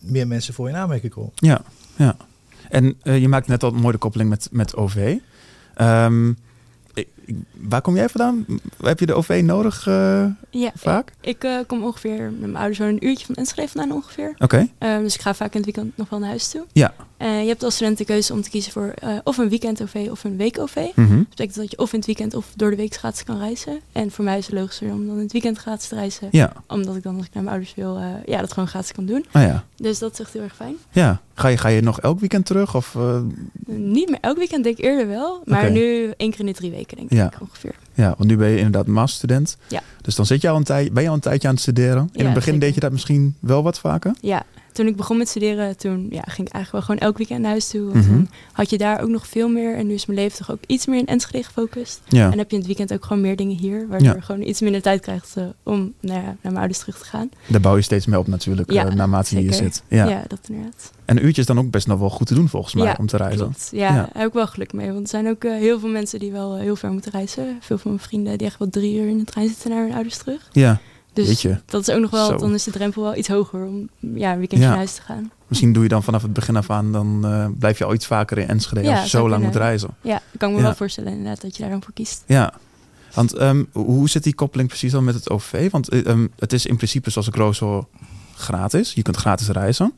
meer 0.00 0.26
mensen 0.26 0.54
voor 0.54 0.68
je 0.68 0.74
in 0.74 0.80
aanmerking 0.80 1.12
komen. 1.12 1.32
Ja, 1.34 1.62
ja. 1.96 2.16
En 2.70 2.94
eh, 3.02 3.18
je 3.20 3.28
maakt 3.28 3.46
net 3.46 3.62
al 3.62 3.72
een 3.72 3.80
mooie 3.80 3.96
koppeling 3.98 4.28
met, 4.30 4.48
met 4.52 4.74
OV. 4.76 5.16
Ehm, 5.74 6.28
ik- 6.94 7.08
waar 7.52 7.80
kom 7.80 7.94
jij 7.96 8.08
vandaan? 8.08 8.44
Heb 8.82 8.98
je 9.00 9.06
de 9.06 9.14
OV 9.14 9.40
nodig 9.44 9.86
eh, 9.86 10.26
Ja, 10.50 10.70
vaak? 10.74 11.12
ik 11.20 11.44
eh, 11.44 11.58
kom 11.66 11.82
ongeveer 11.84 12.20
met 12.30 12.40
mijn 12.40 12.56
ouders 12.56 12.78
zo'n 12.78 12.86
een 12.86 13.06
uurtje 13.06 13.26
van 13.26 13.34
Enschede 13.34 13.68
vandaan 13.68 13.92
ongeveer. 13.96 14.34
Oké, 14.38 14.68
Eh, 14.78 14.98
dus 14.98 15.14
ik 15.14 15.20
ga 15.20 15.34
vaak 15.34 15.54
in 15.54 15.60
het 15.62 15.64
weekend 15.74 15.96
nog 15.96 16.08
wel 16.08 16.18
naar 16.18 16.28
huis 16.28 16.48
toe. 16.48 16.64
ja. 16.72 16.94
Eh, 17.16 17.40
je 17.42 17.48
hebt 17.48 17.62
als 17.62 17.74
student 17.74 17.98
de 17.98 18.04
keuze 18.04 18.32
om 18.32 18.42
te 18.42 18.50
kiezen 18.50 18.72
voor 18.72 18.94
of 19.24 19.38
een 19.38 19.48
weekend-OV 19.48 20.08
of 20.10 20.24
een 20.24 20.36
week-OV. 20.36 20.76
Mhm. 20.94 21.16
Dat 21.16 21.28
betekent 21.28 21.56
dat 21.56 21.70
je 21.70 21.78
of 21.78 21.92
in 21.92 21.96
het 21.98 22.06
weekend 22.06 22.34
of 22.34 22.46
door 22.56 22.70
de 22.70 22.76
week 22.76 22.94
gratis 22.94 23.24
kan 23.24 23.38
reizen. 23.38 23.80
En 23.92 24.10
voor 24.10 24.24
mij 24.24 24.38
is 24.38 24.46
het 24.46 24.54
logischer 24.54 24.90
om 24.92 25.06
dan 25.06 25.16
in 25.16 25.22
het 25.22 25.32
weekend 25.32 25.58
gratis 25.58 25.88
te 25.88 25.94
reizen. 25.94 26.28
Ja, 26.30 26.52
Omdat 26.66 26.96
ik 26.96 27.02
dan 27.02 27.16
als 27.16 27.26
ik 27.26 27.34
naar 27.34 27.42
mijn 27.42 27.54
ouders 27.56 27.74
wil, 27.74 27.98
ja, 28.26 28.40
dat 28.40 28.52
gewoon 28.52 28.68
gratis 28.68 28.92
kan 28.92 29.04
doen. 29.06 29.24
oh 29.32 29.42
ja. 29.42 29.64
Dus 29.76 29.98
dat 29.98 30.12
is 30.12 30.18
echt 30.20 30.32
heel 30.32 30.42
erg 30.42 30.54
fijn. 30.56 30.74
ja. 30.92 31.20
Ga, 31.34 31.48
je, 31.48 31.56
ga 31.56 31.68
je 31.68 31.80
nog 31.80 32.00
elk 32.00 32.20
weekend 32.20 32.46
terug? 32.46 32.74
Of, 32.74 32.96
Niet 33.66 34.08
meer 34.08 34.18
elk 34.20 34.36
weekend, 34.36 34.64
denk 34.64 34.78
ik 34.78 34.84
eerder 34.84 35.06
wel. 35.08 35.42
Maar 35.44 35.70
nu 35.70 36.10
één 36.16 36.30
keer 36.30 36.40
in 36.40 36.46
de 36.46 36.52
drie 36.52 36.70
weken, 36.70 36.96
denk 36.96 37.10
Ja. 37.16 37.26
ik 37.26 37.40
ongeveer. 37.40 37.74
ja, 37.94 38.14
want 38.18 38.30
nu 38.30 38.36
ben 38.36 38.48
je 38.48 38.56
inderdaad 38.56 38.86
masterstudent. 38.86 39.56
Ja. 39.68 39.82
Dus 40.02 40.14
dan 40.14 40.26
zit 40.26 40.40
je 40.42 40.48
al 40.48 40.56
een 40.56 40.64
tijd, 40.64 40.92
ben 40.92 41.02
je 41.02 41.08
al 41.08 41.14
een 41.14 41.20
tijdje 41.20 41.48
aan 41.48 41.54
het 41.54 41.62
studeren. 41.62 42.08
In 42.12 42.20
Ja, 42.20 42.24
het 42.24 42.34
begin 42.34 42.52
zeker. 42.52 42.60
deed 42.60 42.74
je 42.74 42.80
dat 42.80 42.92
misschien 42.92 43.34
wel 43.40 43.62
wat 43.62 43.78
vaker? 43.78 44.14
Ja, 44.20 44.42
toen 44.72 44.86
ik 44.86 44.96
begon 44.96 45.16
met 45.16 45.28
studeren, 45.28 45.76
toen 45.76 46.06
ja, 46.10 46.22
ging 46.26 46.48
ik 46.48 46.54
eigenlijk 46.54 46.70
wel 46.72 46.80
gewoon 46.82 46.98
elk 46.98 47.16
weekend 47.16 47.40
naar 47.40 47.50
huis 47.50 47.68
toe. 47.68 47.94
Mhm. 47.94 48.08
dan 48.10 48.28
had 48.52 48.70
je 48.70 48.78
daar 48.78 49.00
ook 49.02 49.08
nog 49.08 49.26
veel 49.26 49.48
meer. 49.48 49.76
En 49.76 49.86
nu 49.86 49.94
is 49.94 50.06
mijn 50.06 50.18
leven 50.18 50.38
toch 50.38 50.50
ook 50.50 50.58
iets 50.66 50.86
meer 50.86 50.98
in 50.98 51.06
Enschede 51.06 51.44
gefocust. 51.44 52.00
Ja. 52.08 52.30
En 52.32 52.38
heb 52.38 52.50
je 52.50 52.56
in 52.56 52.62
het 52.62 52.66
weekend 52.66 52.92
ook 52.92 53.04
gewoon 53.04 53.22
meer 53.22 53.36
dingen 53.36 53.56
hier. 53.56 53.86
Waardoor 53.88 54.14
je 54.14 54.22
gewoon 54.22 54.42
iets 54.42 54.60
minder 54.60 54.82
tijd 54.82 55.00
krijgt 55.00 55.36
eh, 55.36 55.44
om 55.62 55.92
naar, 56.00 56.22
naar 56.22 56.36
mijn 56.42 56.56
ouders 56.56 56.78
terug 56.78 56.98
te 56.98 57.04
gaan. 57.04 57.28
Daar 57.46 57.60
bouw 57.60 57.76
je 57.76 57.82
steeds 57.82 58.06
meer 58.06 58.18
op 58.18 58.26
natuurlijk, 58.26 58.70
eh, 58.72 58.84
naarmate 58.84 59.34
je 59.34 59.40
hier 59.40 59.52
zit. 59.54 59.82
Ja. 59.88 60.08
Ja, 60.08 60.22
dat 60.28 60.38
inderdaad. 60.48 60.92
En 61.06 61.16
een 61.16 61.24
uurtje 61.24 61.40
is 61.40 61.46
dan 61.46 61.58
ook 61.58 61.70
best 61.70 61.86
nog 61.86 61.98
wel 61.98 62.10
goed 62.10 62.26
te 62.26 62.34
doen 62.34 62.48
volgens 62.48 62.74
mij, 62.74 62.84
Ja, 62.86 62.96
om 62.98 63.06
te 63.06 63.16
reizen. 63.16 63.38
Klopt. 63.38 63.68
Ja, 63.72 63.94
Ja. 63.94 64.08
heb 64.12 64.26
ik 64.26 64.32
wel 64.32 64.46
geluk 64.46 64.72
mee. 64.72 64.86
Want 64.92 65.02
er 65.02 65.08
zijn 65.08 65.28
ook 65.28 65.44
eh, 65.44 65.52
heel 65.52 65.80
veel 65.80 65.88
mensen 65.88 66.18
die 66.18 66.32
wel 66.32 66.54
eh, 66.54 66.60
heel 66.60 66.76
ver 66.76 66.90
moeten 66.90 67.12
reizen. 67.12 67.56
Veel 67.60 67.78
van 67.78 67.90
mijn 67.90 68.02
vrienden 68.02 68.38
die 68.38 68.46
echt 68.46 68.58
wel 68.58 68.68
drie 68.70 69.00
uur 69.00 69.08
in 69.08 69.18
de 69.18 69.24
trein 69.24 69.48
zitten 69.48 69.70
naar 69.70 69.82
hun 69.82 69.92
ouders 69.94 70.16
terug. 70.16 70.48
Ja, 70.52 70.80
Dus 71.12 71.46
dat 71.66 71.88
is 71.88 71.94
ook 71.94 72.00
nog 72.00 72.10
wel, 72.10 72.26
Zo. 72.26 72.36
dan 72.36 72.54
is 72.54 72.64
de 72.64 72.70
drempel 72.70 73.02
wel 73.02 73.16
iets 73.16 73.28
hoger 73.28 73.64
om 73.66 73.88
ja, 74.14 74.32
een 74.32 74.38
weekendje 74.38 74.64
Ja. 74.64 74.68
naar 74.68 74.76
huis 74.76 74.94
te 74.94 75.02
gaan. 75.02 75.30
misschien 75.46 75.72
doe 75.72 75.82
je 75.82 75.88
dan 75.88 76.02
vanaf 76.02 76.22
het 76.22 76.32
begin 76.32 76.56
af 76.56 76.70
aan, 76.70 76.92
dan 76.92 77.20
eh, 77.24 77.46
blijf 77.58 77.78
je 77.78 77.84
al 77.84 77.94
iets 77.94 78.06
vaker 78.06 78.38
in 78.38 78.48
Enschede 78.48 78.82
Ja, 78.82 78.92
als 78.92 79.02
je 79.02 79.08
zo 79.18 79.28
lang 79.28 79.44
moet 79.44 79.56
reizen. 79.56 79.88
Ja, 80.00 80.16
ik 80.32 80.38
kan 80.38 80.52
me 80.54 80.62
wel 80.62 80.74
voorstellen 80.74 81.12
inderdaad 81.12 81.40
dat 81.40 81.56
je 81.56 81.62
daar 81.62 81.70
dan 81.70 81.82
voor 81.82 81.92
kiest. 81.92 82.22
Ja, 82.26 82.52
want 83.14 83.34
ehm, 83.34 83.64
hoe 83.72 84.08
zit 84.08 84.22
die 84.22 84.34
koppeling 84.34 84.68
precies 84.68 84.92
dan 84.92 85.04
met 85.04 85.14
het 85.14 85.30
OV? 85.30 85.70
Want 85.70 85.88
ehm, 85.88 86.26
het 86.38 86.52
is 86.52 86.66
in 86.66 86.76
principe, 86.76 87.10
zoals 87.10 87.28
ik 87.28 87.34
roos 87.34 87.58
hoor, 87.58 87.86
gratis. 88.34 88.92
Je 88.92 89.02
kunt 89.02 89.16
gratis 89.16 89.48
reizen. 89.48 89.92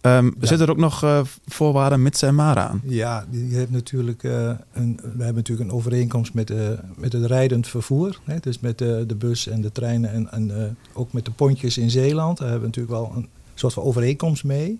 Ehm 0.00 0.24
Ja. 0.24 0.46
Zitten 0.46 0.66
er 0.66 0.72
ook 0.72 0.78
nog 0.78 1.02
eh, 1.02 1.20
voorwaarden 1.46 2.02
mits 2.02 2.22
en 2.22 2.34
maar 2.34 2.56
aan? 2.58 2.80
Ja, 2.84 3.26
je 3.30 3.56
hebt 3.56 3.70
natuurlijk 3.70 4.24
eh, 4.24 4.50
een, 4.72 5.00
we 5.02 5.08
hebben 5.08 5.34
natuurlijk 5.34 5.70
een 5.70 5.76
overeenkomst 5.76 6.34
met, 6.34 6.50
eh, 6.50 6.68
met 6.96 7.12
het 7.12 7.24
rijdend 7.24 7.66
vervoer. 7.66 8.18
Hè? 8.24 8.38
Dus 8.40 8.60
met 8.60 8.78
de, 8.78 9.04
de 9.06 9.14
bus 9.14 9.46
en 9.46 9.60
de 9.60 9.72
treinen 9.72 10.12
en, 10.12 10.32
en 10.32 10.76
ook 10.92 11.12
met 11.12 11.24
de 11.24 11.30
pontjes 11.30 11.78
in 11.78 11.90
Zeeland. 11.90 12.38
Daar 12.38 12.48
hebben 12.48 12.70
we 12.70 12.76
natuurlijk 12.76 13.08
wel 13.08 13.12
een 13.16 13.28
soort 13.54 13.72
van 13.72 13.82
overeenkomst 13.82 14.44
mee. 14.44 14.78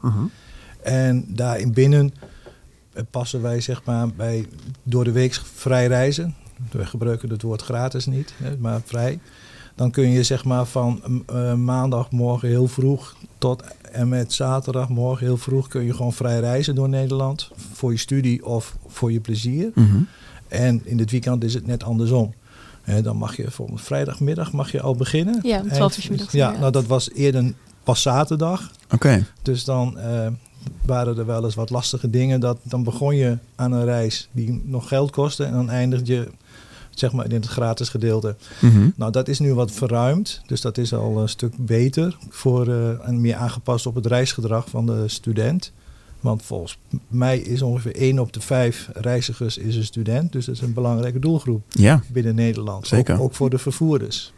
En 0.83 1.25
daarin 1.29 1.73
binnen 1.73 2.15
passen 3.11 3.43
wij 3.43 3.61
zeg 3.61 3.85
maar 3.85 4.09
bij 4.09 4.47
door 4.83 5.05
de 5.05 5.13
week 5.13 5.35
vrij 5.55 5.87
reizen. 5.87 6.35
We 6.71 6.87
gebruiken 6.87 7.31
het 7.31 7.43
woord 7.43 7.63
gratis 7.63 8.07
niet, 8.07 8.35
hè, 8.37 8.57
maar 8.59 8.81
vrij. 8.85 9.21
Dan 9.75 9.91
kun 9.91 10.11
je 10.11 10.23
zeg 10.23 10.45
maar 10.45 10.67
van 10.67 11.25
maandagmorgen 11.57 12.49
heel 12.49 12.69
vroeg 12.69 13.17
tot 13.39 13.63
en 13.93 14.09
met 14.09 14.33
zaterdagmorgen 14.33 15.27
heel 15.27 15.37
vroeg 15.37 15.69
kun 15.69 15.85
je 15.85 15.95
gewoon 15.95 16.13
vrij 16.13 16.41
reizen 16.41 16.75
door 16.75 16.89
Nederland. 16.89 17.51
Voor 17.73 17.93
je 17.93 17.99
studie 17.99 18.47
of 18.47 18.77
voor 18.87 19.13
je 19.13 19.21
plezier. 19.21 19.71
Mhm. 19.75 19.99
En 20.49 20.81
in 20.85 20.99
het 20.99 21.11
weekend 21.11 21.45
is 21.45 21.55
het 21.55 21.67
net 21.67 21.85
andersom. 21.85 22.35
Hè, 22.83 23.03
dan 23.03 23.17
mag 23.17 23.37
je 23.37 23.43
bijvoorbeeld 23.43 23.81
vrijdagmiddag 23.81 24.53
mag 24.53 24.73
je 24.73 24.81
al 24.81 24.95
beginnen. 24.95 25.39
Ja, 25.43 25.61
om 25.61 25.69
12 25.69 25.97
uur 25.97 26.03
's 26.03 26.09
middags 26.09 26.33
Ja, 26.33 26.51
nou 26.51 26.73
dat 26.73 26.87
was 26.87 27.11
eerder 27.11 27.53
pas 27.83 28.03
zaterdag. 28.03 28.71
Oké, 28.91 29.27
Dus 29.43 29.65
dan 29.65 29.99
eh, 29.99 30.27
waren 30.87 31.19
er 31.19 31.27
wel 31.27 31.45
eens 31.45 31.55
wat 31.55 31.71
lastige 31.71 32.11
dingen. 32.11 32.41
Dat, 32.41 32.59
dan 32.63 32.85
begon 32.85 33.17
je 33.17 33.39
aan 33.55 33.73
een 33.73 33.85
reis 33.85 34.29
die 34.33 34.63
nog 34.65 34.89
geld 34.89 35.11
kostte. 35.11 35.45
En 35.45 35.53
dan 35.53 35.71
eindig 35.71 36.01
je 36.07 36.29
zeg 37.01 37.13
maar 37.13 37.25
in 37.25 37.35
het 37.35 37.47
gratis 37.47 37.89
gedeelte. 37.89 38.37
Mhm. 38.61 38.89
Nou, 38.97 39.13
dat 39.13 39.29
is 39.29 39.39
nu 39.39 39.55
wat 39.55 39.73
verruimd. 39.73 40.43
Dus 40.47 40.61
dat 40.61 40.79
is 40.79 40.95
al 40.95 41.21
een 41.21 41.29
stuk 41.29 41.53
beter. 41.57 42.17
Voor, 42.29 42.69
eh, 42.69 43.09
en 43.09 43.21
meer 43.21 43.35
aangepast 43.35 43.87
op 43.87 43.95
het 43.95 44.07
reisgedrag 44.07 44.69
van 44.69 44.87
de 44.87 45.09
student. 45.09 45.73
Want 46.21 46.43
volgens 46.43 46.79
mij 47.09 47.39
is 47.39 47.63
ongeveer 47.63 47.93
1 48.03 48.19
op 48.19 48.33
de 48.33 48.41
5 48.41 48.89
reizigers 48.93 49.59
is 49.59 49.77
een 49.77 49.85
student. 49.85 50.33
Dus 50.33 50.45
dat 50.45 50.55
is 50.55 50.61
een 50.61 50.73
belangrijke 50.73 51.19
doelgroep 51.19 51.63
ja, 51.69 52.03
binnen 52.13 52.35
Nederland. 52.35 52.87
Zeker. 52.87 53.15
Ook, 53.15 53.21
ook 53.21 53.35
voor 53.35 53.51
de 53.51 53.59
vervoerders. 53.59 54.33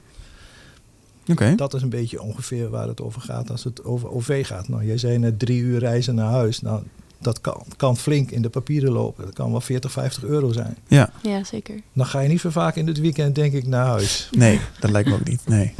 oké. 1.27 1.55
Dat 1.55 1.75
is 1.75 1.83
een 1.83 1.89
beetje 1.89 2.23
ongeveer 2.23 2.71
waar 2.71 2.89
het 2.89 3.01
over 3.01 3.21
gaat 3.21 3.51
als 3.51 3.65
het 3.65 3.85
over 3.85 4.11
OV 4.11 4.47
gaat. 4.47 4.69
Nou, 4.69 4.87
jij 4.87 4.99
zei 4.99 5.19
net 5.19 5.39
drie 5.39 5.61
uur 5.61 5.79
reizen 5.79 6.15
naar 6.15 6.31
huis. 6.31 6.61
Nou, 6.61 6.83
dat 7.23 7.41
kan, 7.41 7.65
kan 7.77 7.97
flink 7.97 8.31
in 8.31 8.43
de 8.43 8.49
papieren 8.49 8.93
lopen. 8.93 9.25
Dat 9.25 9.35
kan 9.35 9.51
wel 9.51 9.61
40, 9.61 9.93
50 9.93 10.25
euro 10.25 10.53
zijn. 10.53 10.77
Ja, 10.87 11.11
Ja, 11.23 11.45
zeker. 11.45 11.81
Dan 11.93 12.07
ga 12.07 12.21
je 12.21 12.29
niet 12.29 12.41
zo 12.41 12.51
vaak 12.51 12.77
in 12.77 12.87
het 12.87 13.01
weekend, 13.01 13.35
denk 13.35 13.53
ik, 13.53 13.67
naar 13.67 13.87
huis. 13.87 14.29
nee, 14.31 14.61
dat 14.81 14.91
lijkt 14.91 15.09
me 15.09 15.15
ook 15.15 15.29
niet. 15.29 15.43
Nee. 15.47 15.75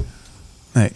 nee. 0.73 0.93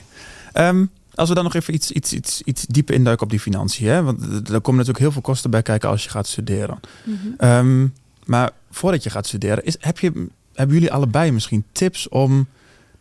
Ehm, 0.52 0.86
als 1.14 1.28
we 1.28 1.34
dan 1.34 1.44
nog 1.44 1.54
even 1.54 1.74
iets, 1.74 1.90
iets, 1.90 2.12
iets, 2.12 2.42
iets 2.42 2.66
dieper 2.66 2.94
induiken 2.94 3.24
op 3.24 3.30
die 3.30 3.40
financiën. 3.40 3.88
Hè? 3.88 4.02
Want 4.02 4.20
er 4.22 4.60
komen 4.60 4.74
natuurlijk 4.74 4.98
heel 4.98 5.12
veel 5.12 5.20
kosten 5.20 5.50
bij 5.50 5.62
kijken 5.62 5.88
als 5.88 6.04
je 6.04 6.10
gaat 6.10 6.26
studeren. 6.26 6.80
Mhm. 7.04 7.16
Ehm, 7.38 7.86
maar 8.24 8.50
voordat 8.70 9.02
je 9.02 9.10
gaat 9.10 9.26
studeren, 9.26 9.64
is, 9.64 9.76
heb 9.80 9.98
je, 9.98 10.28
hebben 10.52 10.74
jullie 10.74 10.92
allebei 10.92 11.32
misschien 11.32 11.64
tips 11.72 12.08
om 12.08 12.46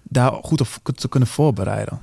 daar 0.04 0.32
goed 0.32 0.62
op 0.62 0.68
te 0.96 1.08
kunnen 1.08 1.30
voorbereiden? 1.30 2.00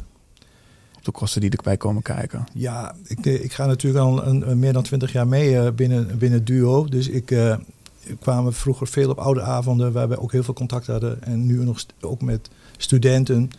Op 1.02 1.14
de 1.14 1.20
kosten 1.20 1.40
die 1.40 1.50
erbij 1.50 1.76
komen 1.76 2.02
kijken? 2.02 2.46
Ja, 2.52 2.94
ik, 3.06 3.24
ik 3.24 3.52
ga 3.52 3.66
natuurlijk 3.66 4.04
al 4.04 4.26
een, 4.26 4.58
meer 4.58 4.72
dan 4.72 4.82
twintig 4.82 5.12
jaar 5.12 5.28
mee 5.28 5.72
binnen, 5.72 6.18
binnen 6.18 6.44
Duo. 6.44 6.84
Dus 6.84 7.08
ik, 7.08 7.30
uh, 7.30 7.56
kwamen 8.20 8.52
vroeger 8.52 8.86
veel 8.86 9.10
op 9.10 9.18
oude 9.18 9.42
avonden 9.42 9.92
waar 9.92 10.08
we 10.08 10.20
ook 10.20 10.32
heel 10.32 10.42
veel 10.42 10.54
contact 10.54 10.86
hadden. 10.86 11.22
En 11.22 11.46
nu 11.46 11.64
nog 11.64 11.84
ook 12.00 12.22
met 12.22 12.50
studenten. 12.76 13.50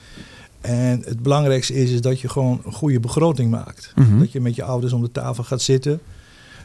En 0.61 1.01
het 1.05 1.19
belangrijkste 1.19 1.73
is, 1.73 1.91
is 1.91 2.01
dat 2.01 2.19
je 2.19 2.29
gewoon 2.29 2.61
een 2.65 2.73
goede 2.73 2.99
begroting 2.99 3.51
maakt. 3.51 3.91
Mhm. 3.95 4.19
Dat 4.19 4.31
je 4.31 4.41
met 4.41 4.55
je 4.55 4.63
ouders 4.63 4.93
om 4.93 5.01
de 5.01 5.11
tafel 5.11 5.43
gaat 5.43 5.61
zitten. 5.61 5.99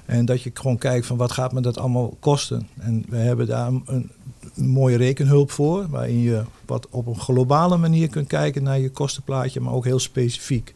En 0.09 0.25
dat 0.25 0.43
je 0.43 0.51
gewoon 0.55 0.79
kijkt 0.79 1.07
van 1.07 1.17
wat 1.17 1.33
gaat 1.33 1.53
me 1.53 1.61
dat 1.61 1.79
allemaal 1.79 2.17
kosten. 2.21 2.69
En 2.79 3.05
we 3.09 3.17
hebben 3.17 3.47
daar 3.47 3.73
een, 3.85 4.11
mooie 4.55 4.97
rekenhulp 4.97 5.51
voor. 5.51 5.87
Waarin 5.89 6.21
je 6.21 6.43
wat 6.67 6.87
op 6.91 7.07
een 7.07 7.21
globale 7.21 7.77
manier 7.77 8.09
kunt 8.09 8.27
kijken 8.27 8.63
naar 8.63 8.79
je 8.79 8.91
kostenplaatje. 8.91 9.61
Maar 9.61 9.73
ook 9.73 9.85
heel 9.85 9.99
specifiek. 9.99 10.75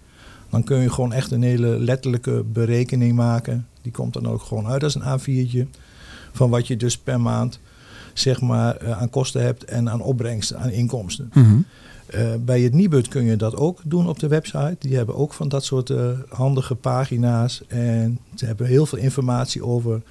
Dan 0.51 0.65
kun 0.65 0.79
je 0.79 0.91
gewoon 0.91 1.13
echt 1.13 1.31
een 1.31 1.43
hele 1.43 1.79
letterlijke 1.79 2.45
berekening 2.53 3.17
maken. 3.17 3.67
Die 3.83 3.93
komt 3.93 4.13
dan 4.13 4.27
ook 4.27 4.43
gewoon 4.43 4.67
uit 4.67 4.83
als 4.83 4.95
een 4.95 5.21
A4'tje. 5.21 5.79
Van 6.33 6.51
wat 6.51 6.67
je 6.67 6.77
dus 6.77 6.99
per 6.99 7.21
maand 7.21 7.61
zeg 8.13 8.41
maar, 8.41 8.77
eh, 8.77 9.01
aan 9.01 9.11
kosten 9.11 9.43
hebt 9.43 9.65
en 9.65 9.91
aan 9.91 10.01
opbrengsten, 10.01 10.59
aan 10.59 10.71
inkomsten. 10.71 11.31
Mhm. 11.35 11.61
Uh, 12.15 12.35
bij 12.41 12.61
het 12.61 12.75
Nibud 12.75 13.09
kun 13.09 13.25
je 13.25 13.37
dat 13.37 13.57
ook 13.57 13.81
doen 13.85 14.09
op 14.09 14.19
de 14.19 14.29
website. 14.29 14.77
Die 14.79 14.97
hebben 14.97 15.17
ook 15.17 15.33
van 15.33 15.49
dat 15.49 15.65
soort 15.65 15.91
uh, 15.91 16.09
handige 16.29 16.75
pagina's. 16.75 17.63
En 17.67 18.19
ze 18.35 18.47
hebben 18.47 18.67
heel 18.67 18.87
veel 18.87 18.99
informatie 18.99 19.65
over 19.65 20.03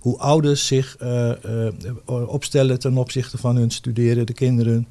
hoe 0.00 0.18
ouders 0.18 0.66
zich 0.66 0.96
uh, 1.02 1.32
opstellen 2.06 2.78
ten 2.78 2.96
opzichte 2.96 3.38
van 3.38 3.56
hun 3.56 3.70
studeren, 3.70 4.26
de 4.26 4.32
kinderen. 4.32 4.86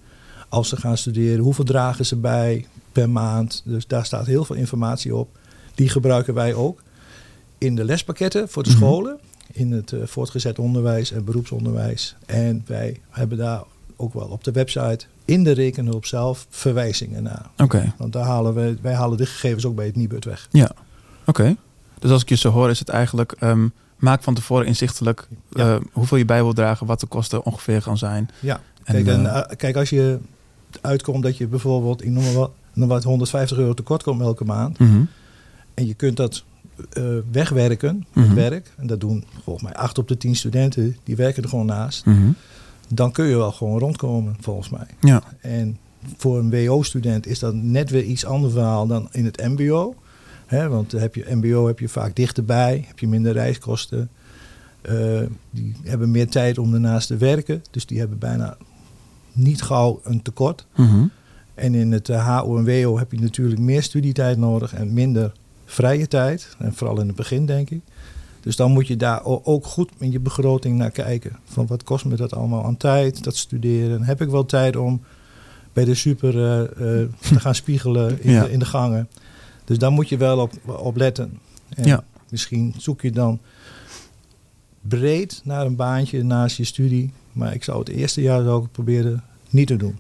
Als 0.50 0.70
ze 0.70 0.78
gaan 0.78 0.98
studeren, 0.98 1.44
hoeveel 1.44 1.64
dragen 1.64 2.06
ze 2.06 2.16
bij 2.16 2.66
per 2.92 3.10
maand. 3.10 3.62
Dus 3.66 3.88
daar 3.88 4.06
staat 4.06 4.26
heel 4.26 4.46
veel 4.46 4.56
informatie 4.56 5.16
op. 5.16 5.38
Die 5.76 5.90
gebruiken 5.90 6.34
wij 6.34 6.54
ook 6.54 6.82
in 7.58 7.76
de 7.76 7.84
lespakketten 7.84 8.50
voor 8.50 8.64
de 8.64 8.70
Mhm. 8.70 8.78
scholen. 8.78 9.20
In 9.52 9.72
het 9.72 9.94
voortgezet 10.04 10.60
onderwijs 10.60 11.12
en 11.12 11.24
beroepsonderwijs. 11.26 12.16
En 12.26 12.64
wij 12.66 13.00
hebben 13.10 13.38
daar 13.38 13.64
ook 13.96 14.14
wel 14.14 14.28
op 14.28 14.44
de 14.44 14.52
website 14.52 15.06
in 15.26 15.44
de 15.44 15.52
rekenhulp 15.52 16.06
zelf 16.06 16.46
verwijzingen 16.50 17.24
naar. 17.24 17.46
Oké. 17.58 17.94
Want 17.98 18.14
daar 18.14 18.26
halen 18.26 18.54
we, 18.54 18.78
wij 18.82 18.94
halen 18.94 19.18
de 19.18 19.26
gegevens 19.26 19.66
ook 19.66 19.76
bij 19.76 19.86
het 19.86 19.96
Nibud 19.96 20.26
weg. 20.26 20.48
Oké. 21.26 21.56
Dus 22.00 22.12
als 22.12 22.22
ik 22.22 22.30
je 22.30 22.36
zo 22.36 22.50
hoor, 22.50 22.70
is 22.70 22.80
het 22.80 22.90
eigenlijk 22.90 23.36
um, 23.42 23.74
maak 23.98 24.24
van 24.24 24.34
tevoren 24.34 24.66
inzichtelijk 24.66 25.28
Ja. 25.50 25.76
uh, 25.76 25.82
hoeveel 25.92 26.18
je 26.18 26.26
bij 26.26 26.44
wil 26.44 26.54
dragen, 26.54 26.88
wat 26.88 27.00
de 27.00 27.06
kosten 27.08 27.46
ongeveer 27.46 27.82
gaan 27.82 27.98
zijn. 27.98 28.30
Ja, 28.40 28.60
En, 28.84 28.94
kijk, 28.94 29.08
en, 29.08 29.26
eh, 29.26 29.36
uh, 29.36 29.56
kijk 29.58 29.76
als 29.76 29.90
je 29.90 30.20
uitkomt 30.82 31.24
dat 31.24 31.38
je 31.38 31.48
bijvoorbeeld, 31.48 32.04
ik 32.04 32.10
noem 32.10 32.24
maar 32.24 32.34
wat, 32.34 32.52
wat 32.74 33.04
150 33.04 33.58
euro 33.58 33.74
tekort 33.74 34.04
komt 34.04 34.22
elke 34.22 34.46
maand. 34.46 34.80
mhm. 34.80 35.02
En 35.74 35.88
je 35.88 35.94
kunt 35.94 36.18
dat 36.18 36.44
uh, 36.94 37.04
wegwerken, 37.32 38.06
met 38.14 38.26
Mhm. 38.26 38.36
werk. 38.36 38.72
En 38.78 38.88
dat 38.88 39.00
doen 39.00 39.24
volgens 39.44 39.66
mij 39.66 39.76
8 39.76 39.98
op 39.98 40.08
de 40.08 40.18
10 40.18 40.36
studenten, 40.36 40.98
die 41.04 41.16
werken 41.16 41.44
er 41.44 41.50
gewoon 41.50 41.66
naast. 41.66 42.06
Mhm. 42.06 42.30
Dan 42.88 43.12
kun 43.12 43.26
je 43.26 43.36
wel 43.36 43.52
gewoon 43.52 43.80
rondkomen, 43.80 44.36
volgens 44.40 44.70
mij. 44.70 44.88
Ja. 45.00 45.24
En 45.42 45.78
voor 46.18 46.40
een 46.40 46.50
WO-student 46.50 47.28
is 47.28 47.40
dat 47.40 47.54
net 47.54 47.90
weer 47.90 48.04
iets 48.04 48.26
ander 48.26 48.52
verhaal 48.52 48.88
dan 48.88 49.08
in 49.12 49.26
het 49.26 49.38
MBO. 49.38 49.96
Hè, 50.46 50.70
want 50.70 50.92
heb 50.92 51.16
je 51.16 51.26
MBO 51.30 51.68
heb 51.68 51.80
je 51.80 51.90
vaak 51.90 52.16
dichterbij, 52.16 52.84
heb 52.88 53.00
je 53.00 53.08
minder 53.08 53.34
reiskosten. 53.34 54.10
Uh, 54.90 55.22
die 55.50 55.76
hebben 55.84 56.12
meer 56.12 56.30
tijd 56.30 56.58
om 56.58 56.72
daarnaast 56.72 57.08
te 57.08 57.18
werken. 57.18 57.64
Dus 57.72 57.86
die 57.86 58.00
hebben 58.00 58.18
bijna 58.18 58.58
niet 59.32 59.62
gauw 59.62 60.00
een 60.04 60.22
tekort. 60.22 60.66
Mhm. 60.76 61.06
En 61.54 61.76
in 61.76 61.92
het 61.92 62.08
HO 62.08 62.58
en 62.58 62.66
WO 62.66 62.98
heb 62.98 63.12
je 63.12 63.20
natuurlijk 63.20 63.60
meer 63.60 63.84
studietijd 63.84 64.38
nodig 64.38 64.74
en 64.74 64.94
minder 64.94 65.32
vrije 65.66 66.08
tijd. 66.08 66.56
En 66.60 66.74
vooral 66.74 67.00
in 67.00 67.08
het 67.08 67.16
begin, 67.16 67.46
denk 67.46 67.70
ik. 67.70 67.82
Dus 68.46 68.56
dan 68.56 68.72
moet 68.72 68.88
je 68.88 68.96
daar 68.96 69.22
ook 69.26 69.66
goed 69.66 69.90
in 69.98 70.12
je 70.12 70.20
begroting 70.20 70.78
naar 70.78 70.92
kijken. 70.92 71.36
Van 71.46 71.68
wat 71.68 71.84
kost 71.84 72.06
me 72.06 72.16
dat 72.16 72.34
allemaal 72.34 72.64
aan 72.64 72.78
tijd, 72.78 73.24
dat 73.24 73.36
studeren? 73.36 74.04
Heb 74.04 74.22
ik 74.22 74.30
wel 74.30 74.46
tijd 74.46 74.76
om 74.76 75.02
bij 75.74 75.86
de 75.86 75.96
super 75.96 76.36
uh, 76.36 76.60
uh, 76.60 77.08
te 77.20 77.40
gaan 77.40 77.56
spiegelen 77.56 78.22
in, 78.24 78.32
Ja. 78.32 78.44
de, 78.44 78.52
in 78.52 78.60
de 78.60 78.66
gangen? 78.66 79.10
Dus 79.64 79.78
daar 79.78 79.92
moet 79.92 80.10
je 80.10 80.18
wel 80.18 80.40
op, 80.40 80.52
op 80.66 80.96
letten. 80.96 81.40
En 81.70 81.86
Ja. 81.88 82.04
misschien 82.30 82.74
zoek 82.78 83.02
je 83.02 83.12
dan 83.12 83.40
breed 84.82 85.42
naar 85.44 85.66
een 85.66 85.76
baantje 85.76 86.24
naast 86.24 86.58
je 86.58 86.64
studie. 86.64 87.12
Maar 87.32 87.54
ik 87.54 87.64
zou 87.64 87.80
het 87.80 87.88
eerste 87.90 88.22
jaar 88.22 88.44
zou 88.44 88.56
ik 88.58 88.64
het 88.64 88.72
proberen 88.72 89.24
niet 89.50 89.68
te 89.68 89.76
doen. 89.76 90.00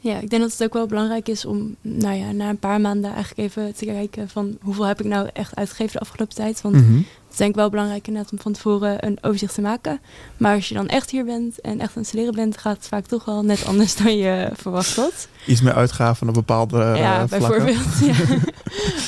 Ja, 0.00 0.20
ik 0.20 0.30
denk 0.30 0.42
dat 0.42 0.52
het 0.52 0.62
ook 0.62 0.72
wel 0.72 0.86
belangrijk 0.86 1.28
is 1.28 1.44
om 1.44 1.74
nou 1.80 2.14
ja, 2.14 2.32
na 2.32 2.48
een 2.48 2.58
paar 2.58 2.80
maanden 2.80 3.12
eigenlijk 3.12 3.38
even 3.48 3.74
te 3.74 3.84
kijken 3.84 4.28
van 4.28 4.56
hoeveel 4.60 4.84
heb 4.86 5.00
ik 5.00 5.06
nou 5.06 5.28
echt 5.32 5.54
uitgegeven 5.56 5.92
de 5.92 5.98
afgelopen 5.98 6.34
tijd. 6.34 6.60
Want 6.60 6.74
Mhm. 6.74 7.00
Is 7.30 7.36
denk 7.36 7.50
ik 7.50 7.56
wel 7.56 7.70
belangrijk 7.70 8.06
inderdaad 8.06 8.32
om 8.32 8.38
van 8.38 8.52
tevoren 8.52 9.06
een 9.06 9.18
overzicht 9.20 9.54
te 9.54 9.60
maken. 9.60 10.00
Maar 10.36 10.54
als 10.54 10.68
je 10.68 10.74
dan 10.74 10.88
echt 10.88 11.10
hier 11.10 11.24
bent 11.24 11.60
en 11.60 11.80
echt 11.80 11.88
aan 11.90 12.02
het 12.02 12.06
studeren 12.06 12.34
bent, 12.34 12.58
gaat 12.58 12.76
het 12.76 12.86
vaak 12.86 13.06
toch 13.06 13.24
wel 13.24 13.42
net 13.44 13.64
anders 13.66 13.96
dan 13.96 14.16
je 14.16 14.48
verwacht 14.62 14.96
had. 14.96 15.28
Iets 15.46 15.60
meer 15.60 15.72
uitgaven 15.74 16.28
op 16.28 16.34
bepaalde 16.34 16.76
uh, 16.78 16.96
ja, 16.96 17.28
vlakken. 17.28 17.48
bijvoorbeeld. 17.48 17.98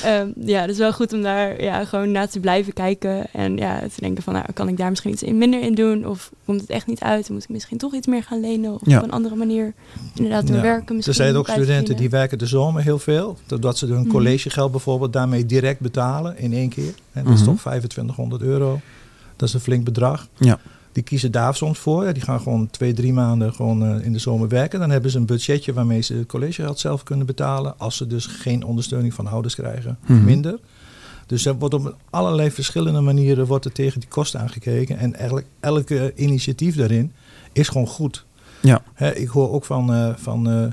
ja. 0.02 0.20
um, 0.20 0.32
ja, 0.40 0.66
dus 0.66 0.78
wel 0.78 0.92
goed 0.92 1.12
om 1.12 1.22
daar 1.22 1.62
ja, 1.62 1.84
gewoon 1.84 2.12
naar 2.12 2.28
te 2.28 2.40
blijven 2.40 2.72
kijken. 2.72 3.26
En 3.32 3.56
ja, 3.56 3.80
te 3.80 4.00
denken 4.00 4.22
van, 4.22 4.32
nou, 4.32 4.46
kan 4.54 4.68
ik 4.68 4.76
daar 4.76 4.88
misschien 4.88 5.10
iets 5.10 5.22
in 5.22 5.38
minder 5.38 5.60
in 5.62 5.74
doen? 5.74 6.06
Of 6.06 6.30
komt 6.44 6.60
het 6.60 6.70
echt 6.70 6.86
niet 6.86 7.00
uit? 7.00 7.26
Dan 7.26 7.34
moet 7.34 7.42
ik 7.44 7.48
misschien 7.48 7.78
toch 7.78 7.94
iets 7.94 8.06
meer 8.06 8.22
gaan 8.22 8.40
lenen? 8.40 8.72
Of 8.74 8.80
Ja. 8.84 8.98
op 8.98 9.04
een 9.04 9.10
andere 9.10 9.34
manier 9.34 9.74
inderdaad 10.14 10.48
Ja. 10.48 10.60
werken 10.60 10.94
misschien. 10.96 11.16
Er 11.16 11.22
zijn 11.24 11.36
ook 11.36 11.44
studenten 11.48 11.74
verdienen. 11.76 11.96
die 12.02 12.10
werken 12.10 12.38
de 12.38 12.46
zomer 12.46 12.82
heel 12.82 12.98
veel. 12.98 13.36
Doordat 13.46 13.78
ze 13.78 13.86
hun 13.86 14.00
Mhm. 14.00 14.08
collegegeld 14.10 14.70
bijvoorbeeld 14.70 15.12
daarmee 15.12 15.46
direct 15.46 15.80
betalen 15.80 16.38
in 16.38 16.52
één 16.52 16.68
keer. 16.68 16.92
En 17.18 17.24
dat 17.24 17.32
is 17.34 17.40
Mhm. 17.40 17.50
toch 17.50 17.60
2500 17.60 18.42
euro. 18.42 18.80
Dat 19.36 19.48
is 19.48 19.54
een 19.54 19.60
flink 19.60 19.84
bedrag. 19.84 20.28
Ja. 20.36 20.58
Die 20.92 21.02
kiezen 21.02 21.32
daar 21.32 21.54
soms 21.54 21.78
voor. 21.78 22.04
Ja, 22.04 22.12
Die 22.12 22.22
gaan 22.22 22.40
gewoon 22.40 22.70
twee, 22.70 22.92
drie 22.92 23.12
maanden 23.12 23.54
gewoon 23.54 23.84
eh, 23.84 24.04
in 24.04 24.12
de 24.12 24.18
zomer 24.18 24.48
werken. 24.48 24.80
Dan 24.80 24.90
hebben 24.90 25.10
ze 25.10 25.18
een 25.18 25.26
budgetje 25.26 25.72
waarmee 25.72 26.00
ze 26.00 26.14
het 26.14 26.26
collegegeld 26.26 26.78
zelf 26.78 27.02
kunnen 27.02 27.26
betalen. 27.26 27.78
Als 27.78 27.96
ze 27.96 28.06
dus 28.06 28.26
geen 28.26 28.64
ondersteuning 28.64 29.14
van 29.14 29.26
ouders 29.26 29.54
krijgen. 29.54 29.98
Mhm. 30.06 30.24
Minder. 30.24 30.58
Dus 31.26 31.44
er 31.46 31.54
wordt 31.58 31.74
op 31.74 31.96
allerlei 32.10 32.50
verschillende 32.50 33.00
manieren 33.00 33.46
wordt 33.46 33.64
er 33.64 33.72
tegen 33.72 34.00
die 34.00 34.08
kosten 34.08 34.40
aangekeken. 34.40 34.98
En 34.98 35.14
eigenlijk 35.14 35.46
elke 35.60 36.12
initiatief 36.16 36.76
daarin 36.76 37.12
is 37.52 37.68
gewoon 37.68 37.86
goed. 37.86 38.24
Ja. 38.60 38.82
Hè, 38.94 39.14
ik 39.14 39.28
hoor 39.28 39.50
ook 39.50 39.64
van, 39.64 39.92
eh, 39.94 40.14
van 40.16 40.48
eh, 40.50 40.66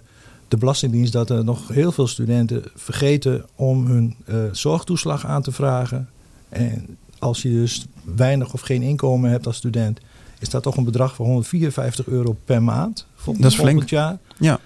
de 0.47 0.57
Belastingdienst 0.57 1.13
dat 1.13 1.29
er 1.29 1.43
nog 1.43 1.67
heel 1.67 1.91
veel 1.91 2.07
studenten 2.07 2.63
vergeten 2.75 3.45
om 3.55 3.85
hun 3.85 4.15
zorgtoeslag 4.51 5.25
aan 5.25 5.41
te 5.41 5.51
vragen. 5.51 6.09
En 6.49 6.97
als 7.19 7.41
je 7.41 7.49
dus 7.49 7.85
weinig 8.03 8.53
of 8.53 8.61
geen 8.61 8.81
inkomen 8.81 9.29
hebt 9.31 9.45
als 9.47 9.55
student, 9.57 9.99
is 10.39 10.49
dat 10.49 10.63
toch 10.63 10.77
een 10.77 10.83
bedrag 10.83 11.15
van 11.15 11.25
154 11.25 12.07
euro 12.07 12.37
per 12.45 12.63
maand. 12.63 13.07
Vol, 13.15 13.33
Dat 13.37 13.51
is 13.51 13.53
flink. 13.57 13.69
volgend 13.69 13.89
jaar. 13.89 14.17
Ja. 14.37 14.59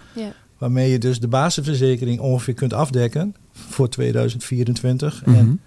Waarmee 0.58 0.92
je 0.92 0.98
dus 1.00 1.20
de 1.20 1.28
basisverzekering 1.28 2.20
ongeveer 2.20 2.54
kunt 2.54 2.74
afdekken 2.74 3.36
voor 3.54 3.90
2024. 3.90 5.26
Mhm. 5.26 5.36
En 5.38 5.62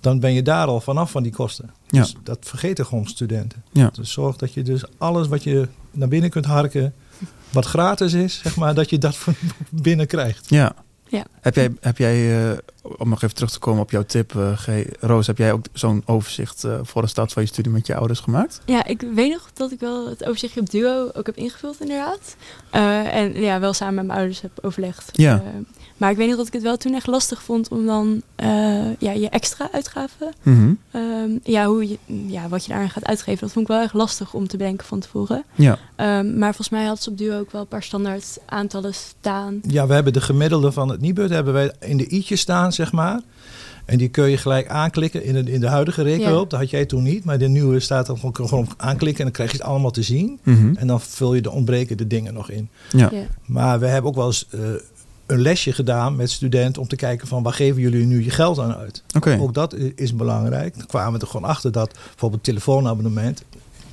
dan 0.00 0.20
ben 0.20 0.32
je 0.32 0.42
daar 0.42 0.66
al 0.66 0.80
vanaf 0.80 1.10
van 1.10 1.22
die 1.22 1.32
kosten. 1.32 1.70
Ja. 1.88 2.00
Dus 2.00 2.14
dat 2.22 2.38
vergeten 2.40 2.86
gewoon 2.86 3.06
studenten. 3.06 3.62
Ja. 3.72 3.90
Dus 3.92 4.12
zorg 4.12 4.36
dat 4.36 4.52
je 4.54 4.62
dus 4.62 4.84
alles 4.98 5.28
wat 5.28 5.42
je 5.42 5.68
naar 5.90 6.08
binnen 6.08 6.30
kunt 6.30 6.44
harken, 6.44 6.94
wat 7.50 7.64
gratis 7.64 8.12
is, 8.12 8.38
zeg 8.42 8.56
maar, 8.56 8.74
dat 8.74 8.90
je 8.90 8.98
dat 8.98 9.16
van 9.16 9.34
binnen 9.70 10.06
krijgt. 10.06 10.50
Ja. 10.50 10.74
Ja. 11.08 11.24
Heb 11.40 11.54
jij, 11.54 11.70
heb 11.80 11.98
jij 11.98 12.42
uh, 12.50 12.58
om 12.96 13.08
nog 13.08 13.22
even 13.22 13.34
terug 13.34 13.50
te 13.50 13.58
komen 13.58 13.82
op 13.82 13.90
jouw 13.90 14.04
tip, 14.04 14.32
uh, 14.32 14.58
G. 14.58 14.68
Roos, 15.00 15.26
heb 15.26 15.38
jij 15.38 15.52
ook 15.52 15.64
zo'n 15.72 16.02
overzicht 16.06 16.64
uh, 16.64 16.78
voor 16.82 17.02
de 17.02 17.08
start 17.08 17.32
van 17.32 17.42
je 17.42 17.48
studie 17.48 17.72
met 17.72 17.86
je 17.86 17.94
ouders 17.94 18.20
gemaakt? 18.20 18.60
Ja, 18.64 18.84
ik 18.84 19.04
weet 19.14 19.30
nog 19.30 19.50
dat 19.52 19.72
ik 19.72 19.80
wel 19.80 20.08
het 20.08 20.24
overzichtje 20.24 20.60
op 20.60 20.70
Duo 20.70 21.10
ook 21.14 21.26
heb 21.26 21.36
ingevuld 21.36 21.80
inderdaad. 21.80 22.36
Uh, 22.72 23.14
en 23.14 23.40
ja, 23.40 23.60
wel 23.60 23.72
samen 23.72 23.94
met 23.94 24.06
mijn 24.06 24.18
ouders 24.18 24.40
heb 24.40 24.58
overlegd. 24.62 25.10
Ja. 25.12 25.34
Uh, 25.34 25.42
maar 25.96 26.10
ik 26.10 26.16
weet 26.16 26.28
nog 26.28 26.36
dat 26.36 26.46
ik 26.46 26.52
het 26.52 26.62
wel 26.62 26.76
toen 26.76 26.94
echt 26.94 27.06
lastig 27.06 27.42
vond 27.42 27.68
om 27.68 27.86
dan 27.86 28.22
uh, 28.36 28.96
ja, 28.98 29.12
je 29.12 29.28
extra 29.28 29.68
uitgaven. 29.72 30.32
Mm 30.42 30.78
-hmm. 30.90 31.00
um, 31.00 31.40
ja, 31.42 31.66
hoe 31.66 31.88
je, 31.88 31.98
ja, 32.26 32.48
wat 32.48 32.64
je 32.64 32.70
daaraan 32.70 32.90
gaat 32.90 33.04
uitgeven, 33.04 33.40
dat 33.40 33.52
vond 33.52 33.68
ik 33.68 33.72
wel 33.72 33.82
erg 33.82 33.92
lastig 33.92 34.34
om 34.34 34.48
te 34.48 34.56
bedenken 34.56 34.86
van 34.86 35.00
tevoren. 35.00 35.44
Ja. 35.54 35.78
Um, 35.96 36.38
maar 36.38 36.54
volgens 36.54 36.68
mij 36.68 36.84
had 36.84 37.02
ze 37.02 37.10
op 37.10 37.18
Duo 37.18 37.38
ook 37.38 37.52
wel 37.52 37.60
een 37.60 37.68
paar 37.68 37.82
standaard 37.82 38.38
aantallen 38.46 38.94
staan. 38.94 39.60
Ja, 39.62 39.86
we 39.86 39.94
hebben 39.94 40.12
de 40.12 40.20
gemiddelde 40.20 40.72
van 40.72 40.88
het 40.88 41.00
Nibud 41.00 41.30
hebben 41.30 41.52
wij 41.52 41.72
in 41.80 41.96
de 41.96 42.06
i'tjes 42.08 42.40
staan, 42.40 42.72
zeg 42.78 42.92
maar. 42.92 43.20
En 43.84 43.98
die 43.98 44.08
kun 44.08 44.30
je 44.30 44.36
gelijk 44.36 44.68
aanklikken 44.68 45.24
in 45.24 45.44
de, 45.44 45.52
in 45.52 45.60
de 45.60 45.68
huidige 45.68 46.02
rekenhulp. 46.02 46.42
Ja. 46.42 46.48
Dat 46.48 46.58
had 46.60 46.70
jij 46.70 46.86
toen 46.86 47.02
niet. 47.02 47.24
Maar 47.24 47.38
de 47.38 47.48
nieuwe 47.48 47.80
staat 47.80 48.06
dan 48.06 48.18
gewoon, 48.18 48.48
gewoon 48.48 48.68
aanklikken 48.76 49.18
en 49.18 49.24
dan 49.24 49.32
krijg 49.32 49.50
je 49.50 49.56
het 49.56 49.66
allemaal 49.66 49.90
te 49.90 50.02
zien. 50.02 50.38
Mm 50.42 50.56
-hmm. 50.56 50.76
En 50.76 50.86
dan 50.86 51.00
vul 51.00 51.34
je 51.34 51.40
de 51.40 51.50
ontbrekende 51.50 52.06
dingen 52.06 52.34
nog 52.34 52.50
in. 52.50 52.68
Ja. 52.90 53.08
Ja. 53.12 53.22
Maar 53.46 53.80
we 53.80 53.86
hebben 53.86 54.10
ook 54.10 54.16
wel 54.16 54.26
eens 54.26 54.46
uh, 54.54 54.60
een 55.26 55.40
lesje 55.40 55.72
gedaan 55.72 56.16
met 56.16 56.30
studenten 56.30 56.82
om 56.82 56.88
te 56.88 56.96
kijken 56.96 57.28
van 57.28 57.42
waar 57.42 57.52
geven 57.52 57.80
jullie 57.80 58.06
nu 58.06 58.24
je 58.24 58.30
geld 58.30 58.58
aan 58.58 58.74
uit. 58.74 59.02
Okay. 59.16 59.38
Ook 59.38 59.54
dat 59.54 59.74
is 59.94 60.14
belangrijk. 60.14 60.76
Dan 60.76 60.86
kwamen 60.86 61.12
we 61.12 61.24
er 61.24 61.30
gewoon 61.30 61.48
achter 61.50 61.72
dat 61.72 61.92
bijvoorbeeld 61.92 62.44
telefoonabonnement, 62.44 63.44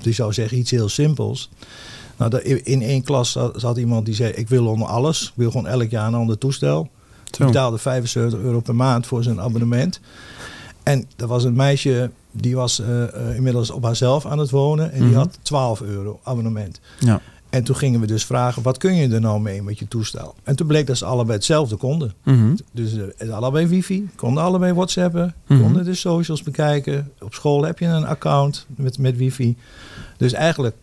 die 0.01 0.13
zou 0.13 0.33
zeggen 0.33 0.57
iets 0.57 0.71
heel 0.71 0.89
simpels. 0.89 1.49
Nou, 2.17 2.39
in 2.41 2.81
één 2.81 3.03
klas 3.03 3.31
zat, 3.31 3.53
zat 3.55 3.77
iemand 3.77 4.05
die 4.05 4.15
zei: 4.15 4.31
Ik 4.31 4.49
wil 4.49 4.67
onder 4.67 4.87
alles, 4.87 5.23
ik 5.23 5.33
wil 5.35 5.51
gewoon 5.51 5.67
elk 5.67 5.89
jaar 5.89 6.07
een 6.07 6.13
ander 6.13 6.37
toestel. 6.37 6.89
Die 7.31 7.45
betaalde 7.45 7.77
75 7.77 8.39
euro 8.39 8.59
per 8.59 8.75
maand 8.75 9.07
voor 9.07 9.23
zijn 9.23 9.41
abonnement. 9.41 9.99
En 10.83 11.05
er 11.17 11.27
was 11.27 11.43
een 11.43 11.55
meisje, 11.55 12.11
die 12.31 12.55
was 12.55 12.79
eh, 12.79 13.03
eh, 13.29 13.35
inmiddels 13.35 13.69
op 13.69 13.83
haarzelf 13.83 14.25
aan 14.25 14.37
het 14.39 14.49
wonen. 14.49 14.91
En 14.91 14.99
die 14.99 15.07
Mhm. 15.09 15.17
had 15.17 15.37
12 15.41 15.81
euro 15.81 16.19
abonnement. 16.23 16.79
Ja. 16.99 17.21
En 17.49 17.63
toen 17.63 17.75
gingen 17.75 17.99
we 17.99 18.07
dus 18.07 18.25
vragen, 18.25 18.61
wat 18.61 18.77
kun 18.77 18.95
je 18.95 19.07
er 19.13 19.19
nou 19.21 19.39
mee 19.41 19.61
met 19.63 19.79
je 19.79 19.87
toestel? 19.87 20.35
En 20.43 20.55
toen 20.55 20.67
bleek 20.67 20.87
dat 20.87 20.97
ze 20.97 21.05
allebei 21.05 21.33
hetzelfde 21.37 21.75
konden. 21.75 22.13
Mhm. 22.23 22.55
Dus 22.71 22.93
eh, 23.17 23.29
allebei 23.29 23.67
wifi, 23.67 24.09
konden 24.15 24.43
allebei 24.43 24.73
whatsappen, 24.73 25.33
Mhm. 25.47 25.61
konden 25.61 25.85
de 25.85 25.93
socials 25.95 26.43
bekijken. 26.43 27.11
Op 27.21 27.33
school 27.33 27.63
heb 27.63 27.79
je 27.79 27.85
een 27.85 28.05
account 28.05 28.65
met, 28.75 28.97
met 28.97 29.17
wifi. 29.17 29.57
Dus 30.17 30.33
eigenlijk 30.33 30.75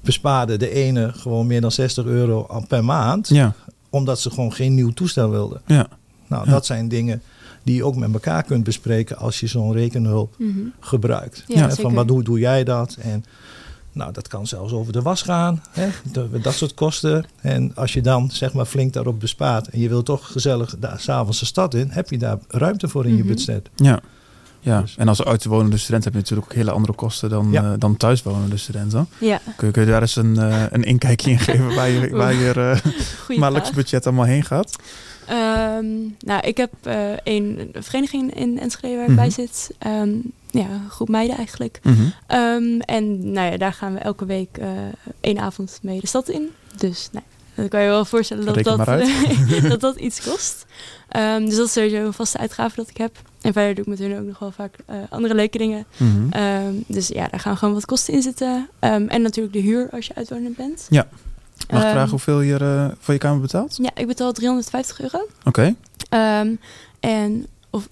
bespaarde 0.00 0.56
de 0.56 0.70
ene 0.70 1.12
gewoon 1.12 1.46
meer 1.46 1.60
dan 1.60 1.72
60 1.72 2.04
euro 2.04 2.46
per 2.68 2.84
maand. 2.84 3.28
Ja. 3.28 3.54
Omdat 3.92 4.20
ze 4.20 4.30
gewoon 4.30 4.52
geen 4.52 4.74
nieuw 4.74 4.90
toestel 4.92 5.30
wilden. 5.30 5.60
Ja. 5.66 5.86
Nou, 6.26 6.44
Ja. 6.44 6.50
dat 6.50 6.66
zijn 6.66 6.88
dingen 6.88 7.22
die 7.62 7.74
je 7.74 7.84
ook 7.84 7.96
met 7.96 8.12
elkaar 8.12 8.42
kunt 8.42 8.64
bespreken 8.64 9.16
als 9.16 9.40
je 9.40 9.46
zo'n 9.46 9.72
rekenhulp 9.72 10.34
Mhm. 10.38 10.58
gebruikt. 10.80 11.44
Ja, 11.46 11.68
Hè, 11.68 11.74
van 11.74 11.94
wat 11.94 12.08
doe, 12.08 12.22
doe 12.22 12.38
jij 12.38 12.64
dat? 12.64 12.96
En 13.00 13.24
nou, 13.92 14.12
dat 14.12 14.28
kan 14.28 14.46
zelfs 14.46 14.72
over 14.72 14.92
de 14.92 15.02
was 15.02 15.22
gaan. 15.22 15.62
Hè? 15.70 15.88
Dat, 16.12 16.42
dat 16.42 16.54
soort 16.54 16.74
kosten. 16.74 17.24
En 17.40 17.74
als 17.74 17.92
je 17.92 18.00
dan 18.00 18.30
zeg 18.30 18.52
maar 18.52 18.64
flink 18.64 18.92
daarop 18.92 19.20
bespaart 19.20 19.68
en 19.68 19.80
je 19.80 19.88
wil 19.88 20.02
toch 20.02 20.32
gezellig 20.32 20.76
daar 20.78 21.00
s'avonds 21.00 21.38
de 21.38 21.44
stad 21.46 21.74
in, 21.74 21.88
heb 21.90 22.10
je 22.10 22.18
daar 22.18 22.38
ruimte 22.48 22.88
voor 22.88 23.06
in 23.06 23.16
je 23.16 23.24
Mhm. 23.24 23.26
budget. 23.32 23.68
Ja. 23.76 24.00
Ja, 24.64 24.80
Dus- 24.80 24.96
en 24.96 25.08
als 25.08 25.24
uitwonende 25.24 25.76
student 25.76 26.04
heb 26.04 26.12
je 26.12 26.18
natuurlijk 26.18 26.48
ook 26.50 26.56
hele 26.56 26.70
andere 26.70 26.92
kosten 26.92 27.30
dan, 27.30 27.48
Ja. 27.50 27.62
eh, 27.62 27.70
dan 27.78 27.96
thuiswonende 27.96 28.56
studenten. 28.56 29.08
Ja, 29.18 29.40
Kun 29.56 29.66
je, 29.66 29.72
kun 29.72 29.84
je 29.84 29.90
daar 29.90 30.00
eens 30.00 30.16
een, 30.16 30.38
eh, 30.38 30.64
een 30.70 30.82
inkijkje 30.84 31.30
in 31.30 31.38
geven 31.38 31.74
waar 31.74 31.88
je, 31.88 32.10
waar 32.10 32.34
je 32.34 32.52
eh, 32.52 32.92
maandelijks 33.40 33.68
vraag. 33.68 33.82
budget 33.82 34.06
allemaal 34.06 34.24
heen 34.24 34.44
gaat? 34.44 34.76
Ehm, 35.26 35.86
nou, 36.18 36.40
ik 36.42 36.56
heb 36.56 36.72
eh, 36.82 36.96
een 37.24 37.70
vereniging 37.78 38.34
in 38.34 38.58
Enschede 38.60 38.94
waar 38.94 39.02
ik 39.02 39.08
Mhm. 39.08 39.16
bij 39.18 39.30
zit. 39.30 39.70
Ehm, 39.78 40.10
ja, 40.50 40.60
een 40.70 40.90
groep 40.90 41.08
meiden 41.08 41.36
eigenlijk. 41.36 41.80
Mhm. 41.82 42.02
Ehm, 42.26 42.80
en 42.80 43.32
nou 43.32 43.50
ja, 43.50 43.56
daar 43.56 43.72
gaan 43.72 43.92
we 43.94 43.98
elke 43.98 44.24
week 44.24 44.58
eh 44.58 44.68
één 45.20 45.38
avond 45.38 45.78
mee 45.82 46.00
de 46.00 46.06
stad 46.06 46.28
in. 46.28 46.48
Dus 46.76 47.08
nou, 47.12 47.24
dan 47.54 47.68
kan 47.68 47.82
je 47.82 47.88
wel 47.88 48.04
voorstellen 48.04 48.44
dat 48.44 48.64
dat, 48.64 48.86
dat 49.68 49.80
dat 49.90 49.96
iets 49.96 50.22
kost. 50.22 50.66
Ehm, 51.08 51.44
dus 51.44 51.56
dat 51.56 51.66
is 51.66 51.72
sowieso 51.72 51.96
een 51.96 52.12
vaste 52.12 52.38
uitgave 52.38 52.76
dat 52.76 52.88
ik 52.88 52.96
heb. 52.96 53.16
En 53.40 53.52
verder 53.52 53.74
doe 53.74 53.84
ik 53.84 53.90
met 53.90 53.98
hun 53.98 54.18
ook 54.18 54.26
nog 54.26 54.38
wel 54.38 54.50
vaak 54.50 54.74
eh, 54.86 54.96
andere 55.10 55.34
leuke 55.34 55.58
dingen. 55.58 55.86
Mhm. 55.96 56.30
Ehm, 56.30 56.74
dus 56.86 57.08
ja, 57.08 57.28
daar 57.28 57.40
gaan 57.40 57.56
gewoon 57.56 57.74
wat 57.74 57.84
kosten 57.84 58.14
in 58.14 58.22
zitten. 58.22 58.68
Ehm, 58.78 59.06
en 59.06 59.22
natuurlijk 59.22 59.54
de 59.54 59.60
huur 59.60 59.88
als 59.90 60.06
je 60.06 60.14
uitwonend 60.14 60.56
bent. 60.56 60.86
Ja. 60.90 61.08
Mag 61.70 61.82
ik 61.82 61.90
vragen 61.90 62.10
hoeveel 62.10 62.40
je 62.40 62.56
eh, 62.56 62.86
voor 62.98 63.14
je 63.14 63.20
kamer 63.20 63.40
betaalt? 63.40 63.76
Ja, 63.82 63.90
ik 63.94 64.06
betaal 64.06 64.32
350 64.32 65.00
euro. 65.00 65.26
Oké. 65.44 65.74
En 67.00 67.46
of, 67.70 67.88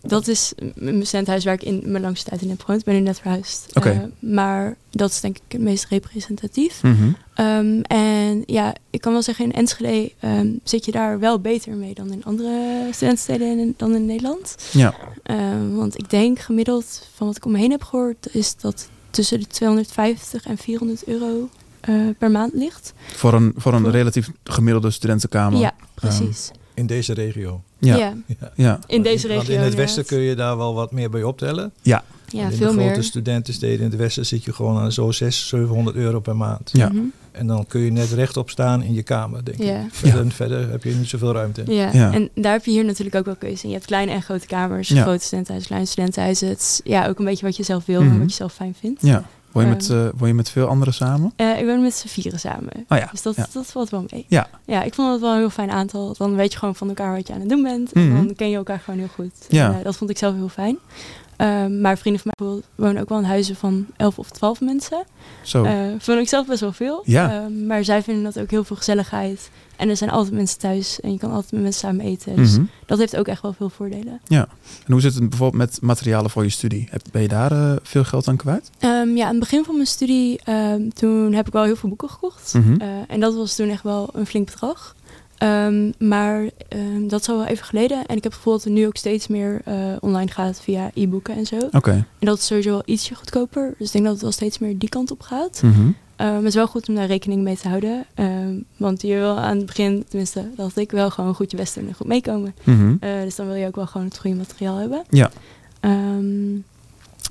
dat 0.00 0.28
is 0.28 0.52
mijn 0.74 1.06
studenthuis 1.06 1.44
waar 1.44 1.54
ik 1.54 1.62
in 1.62 1.82
mijn 1.84 2.02
langste 2.02 2.28
tijd 2.28 2.42
in 2.42 2.48
heb 2.48 2.60
gewoond. 2.60 2.78
Ik 2.80 2.84
ben 2.86 2.94
nu 2.94 3.00
net 3.00 3.20
verhuisd. 3.20 3.66
Eh, 3.72 3.98
maar 4.18 4.76
dat 4.90 5.10
is 5.10 5.20
denk 5.20 5.36
ik 5.36 5.42
het 5.48 5.60
meest 5.60 5.84
representatief. 5.84 6.82
Mhm. 6.82 7.12
Ehm, 7.34 7.80
en 7.82 8.42
ja, 8.46 8.74
ik 8.90 9.00
kan 9.00 9.12
wel 9.12 9.22
zeggen, 9.22 9.44
in 9.44 9.52
Enschede 9.52 10.12
ehm, 10.20 10.48
zit 10.64 10.84
je 10.84 10.92
daar 10.92 11.18
wel 11.18 11.40
beter 11.40 11.76
mee 11.76 11.94
dan 11.94 12.12
in 12.12 12.24
andere 12.24 12.88
studentensteden 12.90 13.58
in, 13.58 13.74
dan 13.76 13.94
in 13.94 14.06
Nederland. 14.06 14.56
Ja. 14.72 14.94
Ehm, 15.22 15.74
want 15.74 15.98
ik 15.98 16.10
denk 16.10 16.38
gemiddeld, 16.38 17.06
van 17.14 17.26
wat 17.26 17.36
ik 17.36 17.44
om 17.44 17.52
me 17.52 17.58
heen 17.58 17.70
heb 17.70 17.82
gehoord, 17.82 18.28
is 18.34 18.56
dat 18.56 18.88
tussen 19.10 19.40
de 19.40 19.46
250 19.46 20.44
en 20.46 20.58
400 20.58 21.06
euro 21.06 21.48
eh, 21.80 21.94
per 22.18 22.30
maand 22.30 22.54
ligt. 22.54 22.92
Voor 23.06 23.34
een, 23.34 23.52
voor 23.56 23.74
een 23.74 23.82
Voor- 23.82 23.90
relatief 23.90 24.30
gemiddelde 24.44 24.90
studentenkamer. 24.90 25.60
Ja, 25.60 25.74
precies. 25.94 26.50
In 26.74 26.86
deze 26.86 27.12
regio. 27.14 27.62
Ja. 27.80 27.96
ja. 27.96 28.14
Ja. 28.26 28.52
Ja. 28.54 28.78
in 28.86 29.02
deze 29.02 29.26
regio. 29.26 29.36
Want 29.42 29.48
in 29.48 29.60
het 29.60 29.74
westen 29.74 30.04
kun 30.04 30.18
je 30.18 30.34
daar 30.34 30.56
wel 30.56 30.74
wat 30.74 30.92
meer 30.92 31.10
bij 31.10 31.22
optellen. 31.22 31.72
Ja, 31.82 32.02
in 32.30 32.38
veel 32.40 32.48
de 32.50 32.56
grote 32.56 32.76
meer. 32.76 33.02
studentensteden 33.04 33.78
in 33.84 33.90
het 33.90 33.96
westen 33.96 34.26
zit 34.26 34.44
je 34.44 34.52
gewoon 34.52 34.78
aan 34.78 34.92
zo'n 34.92 35.12
600, 35.12 35.34
700 35.64 35.96
euro 35.96 36.20
per 36.20 36.36
maand. 36.36 36.70
Ja. 36.72 36.88
Mhm. 36.88 36.98
En 37.32 37.46
dan 37.46 37.66
kun 37.66 37.80
je 37.80 37.90
net 37.92 38.10
rechtop 38.12 38.50
staan 38.50 38.82
in 38.82 38.94
je 38.94 39.02
kamer, 39.02 39.44
denk 39.44 39.58
ik. 39.58 39.66
Ja. 39.66 39.86
Verder, 39.90 40.30
verder 40.32 40.70
heb 40.70 40.84
je 40.84 40.94
niet 40.94 41.08
zoveel 41.08 41.32
ruimte. 41.32 41.62
Ja. 41.66 41.90
Ja. 41.92 42.12
en 42.12 42.28
daar 42.34 42.52
heb 42.52 42.64
je 42.64 42.70
hier 42.70 42.84
natuurlijk 42.84 43.16
ook 43.16 43.24
wel 43.24 43.36
keuze 43.36 43.62
in. 43.62 43.68
Je 43.68 43.74
hebt 43.74 43.86
kleine 43.86 44.12
en 44.12 44.22
grote 44.22 44.46
kamers, 44.46 44.88
Ja. 44.88 45.02
grote 45.02 45.24
studentenhuizen, 45.24 45.68
kleine 45.68 45.86
studentenhuizen. 45.88 46.48
Het 46.48 46.58
is 46.60 46.80
ja, 46.84 47.06
ook 47.08 47.18
een 47.18 47.24
beetje 47.24 47.46
wat 47.46 47.56
je 47.56 47.62
zelf 47.62 47.86
wil 47.86 48.02
Mhm. 48.02 48.12
en 48.12 48.18
wat 48.20 48.28
je 48.30 48.36
zelf 48.36 48.52
fijn 48.52 48.74
vindt. 48.80 49.02
ja. 49.02 49.24
Woon 49.52 49.64
je, 49.64 49.70
met, 49.70 49.88
woon 50.16 50.28
je 50.28 50.34
met 50.34 50.50
veel 50.50 50.66
anderen 50.66 50.94
samen? 50.94 51.32
Eh, 51.36 51.58
ik 51.58 51.66
woon 51.66 51.82
met 51.82 51.94
z'n 51.94 52.08
vieren 52.08 52.40
samen. 52.40 52.72
Oh 52.88 52.98
ja. 52.98 53.08
Dus 53.10 53.22
dat, 53.22 53.36
ja. 53.36 53.46
dat 53.52 53.66
valt 53.66 53.90
wel 53.90 54.04
mee. 54.10 54.24
Ja. 54.28 54.48
ja, 54.64 54.82
ik 54.82 54.94
vond 54.94 55.12
het 55.12 55.20
wel 55.20 55.30
een 55.30 55.38
heel 55.38 55.50
fijn 55.50 55.70
aantal. 55.70 56.14
Dan 56.18 56.34
weet 56.34 56.52
je 56.52 56.58
gewoon 56.58 56.74
van 56.74 56.88
elkaar 56.88 57.14
wat 57.14 57.26
je 57.26 57.32
aan 57.32 57.40
het 57.40 57.48
doen 57.48 57.62
bent. 57.62 57.94
Mhm. 57.94 58.16
En 58.16 58.26
dan 58.26 58.34
ken 58.34 58.50
je 58.50 58.56
elkaar 58.56 58.80
gewoon 58.80 58.98
heel 58.98 59.08
goed. 59.14 59.32
Ja. 59.48 59.68
En, 59.68 59.78
eh, 59.78 59.84
dat 59.84 59.96
vond 59.96 60.10
ik 60.10 60.18
zelf 60.18 60.34
heel 60.34 60.48
fijn. 60.48 60.78
Ehm, 61.40 61.80
maar 61.80 61.98
vrienden 61.98 62.22
van 62.22 62.32
mij 62.38 62.60
wonen 62.74 63.02
ook 63.02 63.08
wel 63.08 63.18
in 63.18 63.24
huizen 63.24 63.56
van 63.56 63.86
11 63.96 64.18
of 64.18 64.30
12 64.30 64.60
mensen. 64.60 65.02
Zo. 65.42 65.64
Eh 65.64 65.74
vond 65.98 66.18
ik 66.20 66.28
zelf 66.28 66.46
best 66.46 66.60
wel 66.60 66.72
veel. 66.72 67.02
Ja. 67.04 67.32
Ehm, 67.32 67.66
maar 67.66 67.84
zij 67.84 68.02
vinden 68.02 68.22
dat 68.24 68.38
ook 68.40 68.50
heel 68.50 68.64
veel 68.64 68.76
gezelligheid. 68.76 69.50
En 69.76 69.88
er 69.88 69.96
zijn 69.96 70.10
altijd 70.10 70.34
mensen 70.34 70.58
thuis 70.58 71.00
en 71.00 71.12
je 71.12 71.18
kan 71.18 71.30
altijd 71.32 71.52
met 71.52 71.62
mensen 71.62 71.80
samen 71.88 72.04
eten. 72.04 72.36
Dus 72.36 72.52
Mhm. 72.52 72.64
dat 72.86 72.98
heeft 72.98 73.16
ook 73.16 73.26
echt 73.28 73.42
wel 73.42 73.52
veel 73.52 73.68
voordelen. 73.68 74.20
En 74.28 74.48
hoe 74.92 75.00
zit 75.00 75.14
het 75.14 75.28
bijvoorbeeld 75.28 75.62
met 75.62 75.78
materialen 75.82 76.30
voor 76.30 76.42
je 76.42 76.48
studie? 76.50 76.86
Heb, 76.90 77.02
ben 77.12 77.22
je 77.22 77.28
daar 77.28 77.52
eh, 77.52 77.72
veel 77.82 78.04
geld 78.04 78.28
aan 78.28 78.36
kwijt? 78.36 78.70
Ehm, 78.78 79.16
ja, 79.16 79.24
aan 79.24 79.30
het 79.30 79.38
begin 79.40 79.64
van 79.64 79.74
mijn 79.74 79.86
studie, 79.86 80.40
toen 80.94 81.32
heb 81.32 81.46
ik 81.46 81.52
wel 81.52 81.64
heel 81.64 81.76
veel 81.76 81.88
boeken 81.88 82.10
gekocht. 82.10 82.54
Mhm. 82.54 82.80
Eh, 82.80 82.88
en 83.08 83.20
dat 83.20 83.34
was 83.34 83.54
toen 83.56 83.68
echt 83.68 83.82
wel 83.82 84.08
een 84.12 84.26
flink 84.26 84.46
bedrag. 84.46 84.94
Ehm, 85.40 85.90
maar 85.98 86.50
ehm, 86.68 87.08
dat 87.08 87.20
is 87.20 87.28
al 87.28 87.36
wel 87.36 87.46
even 87.46 87.64
geleden. 87.64 87.96
En 88.06 88.16
ik 88.16 88.22
heb 88.22 88.24
het 88.24 88.34
gevoel 88.34 88.52
dat 88.52 88.64
er 88.64 88.70
nu 88.70 88.86
ook 88.86 88.96
steeds 88.96 89.26
meer 89.26 89.60
eh, 89.64 89.74
online 90.00 90.30
gaat 90.30 90.60
via 90.60 90.90
e-boeken 90.94 91.36
en 91.36 91.46
zo. 91.46 91.56
Oké. 91.72 91.90
En 91.90 92.06
dat 92.26 92.38
is 92.38 92.46
sowieso 92.46 92.70
wel 92.70 92.82
ietsje 92.84 93.14
goedkoper. 93.14 93.74
Dus 93.78 93.86
ik 93.86 93.92
denk 93.92 94.04
dat 94.04 94.12
het 94.12 94.22
wel 94.22 94.32
steeds 94.32 94.58
meer 94.58 94.78
die 94.78 94.88
kant 94.88 95.10
op 95.10 95.20
gaat. 95.22 95.62
Mhm. 95.62 95.90
Ehm, 96.16 96.34
het 96.34 96.44
is 96.44 96.54
wel 96.54 96.66
goed 96.66 96.88
om 96.88 96.94
daar 96.94 97.06
rekening 97.06 97.42
mee 97.42 97.56
te 97.56 97.68
houden. 97.68 98.06
Want 98.76 99.02
je 99.02 99.14
wil 99.14 99.38
aan 99.38 99.56
het 99.56 99.66
begin, 99.66 100.04
tenminste, 100.08 100.50
dat 100.56 100.76
ik 100.76 100.90
wel 100.90 101.10
gewoon 101.10 101.34
goed 101.34 101.50
je 101.50 101.56
best 101.56 101.74
doen 101.74 101.88
en 101.88 101.94
goed 101.94 102.06
meekomen. 102.06 102.54
Eh, 103.00 103.20
dus 103.22 103.34
dan 103.36 103.46
wil 103.46 103.54
je 103.54 103.66
ook 103.66 103.76
wel 103.76 103.86
gewoon 103.86 104.06
het 104.06 104.18
goede 104.18 104.36
materiaal 104.36 104.76
hebben. 104.76 105.02
Ja. 105.10 105.30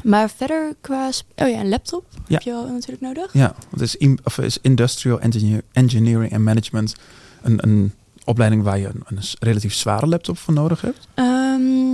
Maar 0.04 0.30
verder 0.30 0.76
qua... 0.82 1.10
Oh 1.36 1.50
ja, 1.50 1.60
een 1.60 1.70
laptop 1.70 2.04
Ja. 2.12 2.18
heb 2.34 2.42
je 2.42 2.52
wel 2.52 2.68
natuurlijk 2.68 3.02
nodig. 3.02 3.34
Ja, 3.34 3.56
want 3.70 3.82
is, 3.82 3.96
in- 3.96 4.20
of 4.24 4.38
is 4.38 4.58
Industrial 4.62 5.20
Engineer, 5.20 5.62
Engineering 5.72 6.34
and 6.34 6.44
Management 6.44 6.96
een, 7.42 7.64
een 7.64 7.94
opleiding 8.26 8.64
waar 8.64 8.80
je 8.80 8.88
een, 9.06 9.20
relatief 9.40 9.74
zware 9.74 10.08
laptop 10.08 10.38
voor 10.38 10.54
nodig 10.54 10.82
hebt? 10.82 11.08
Ehm, 11.14 11.92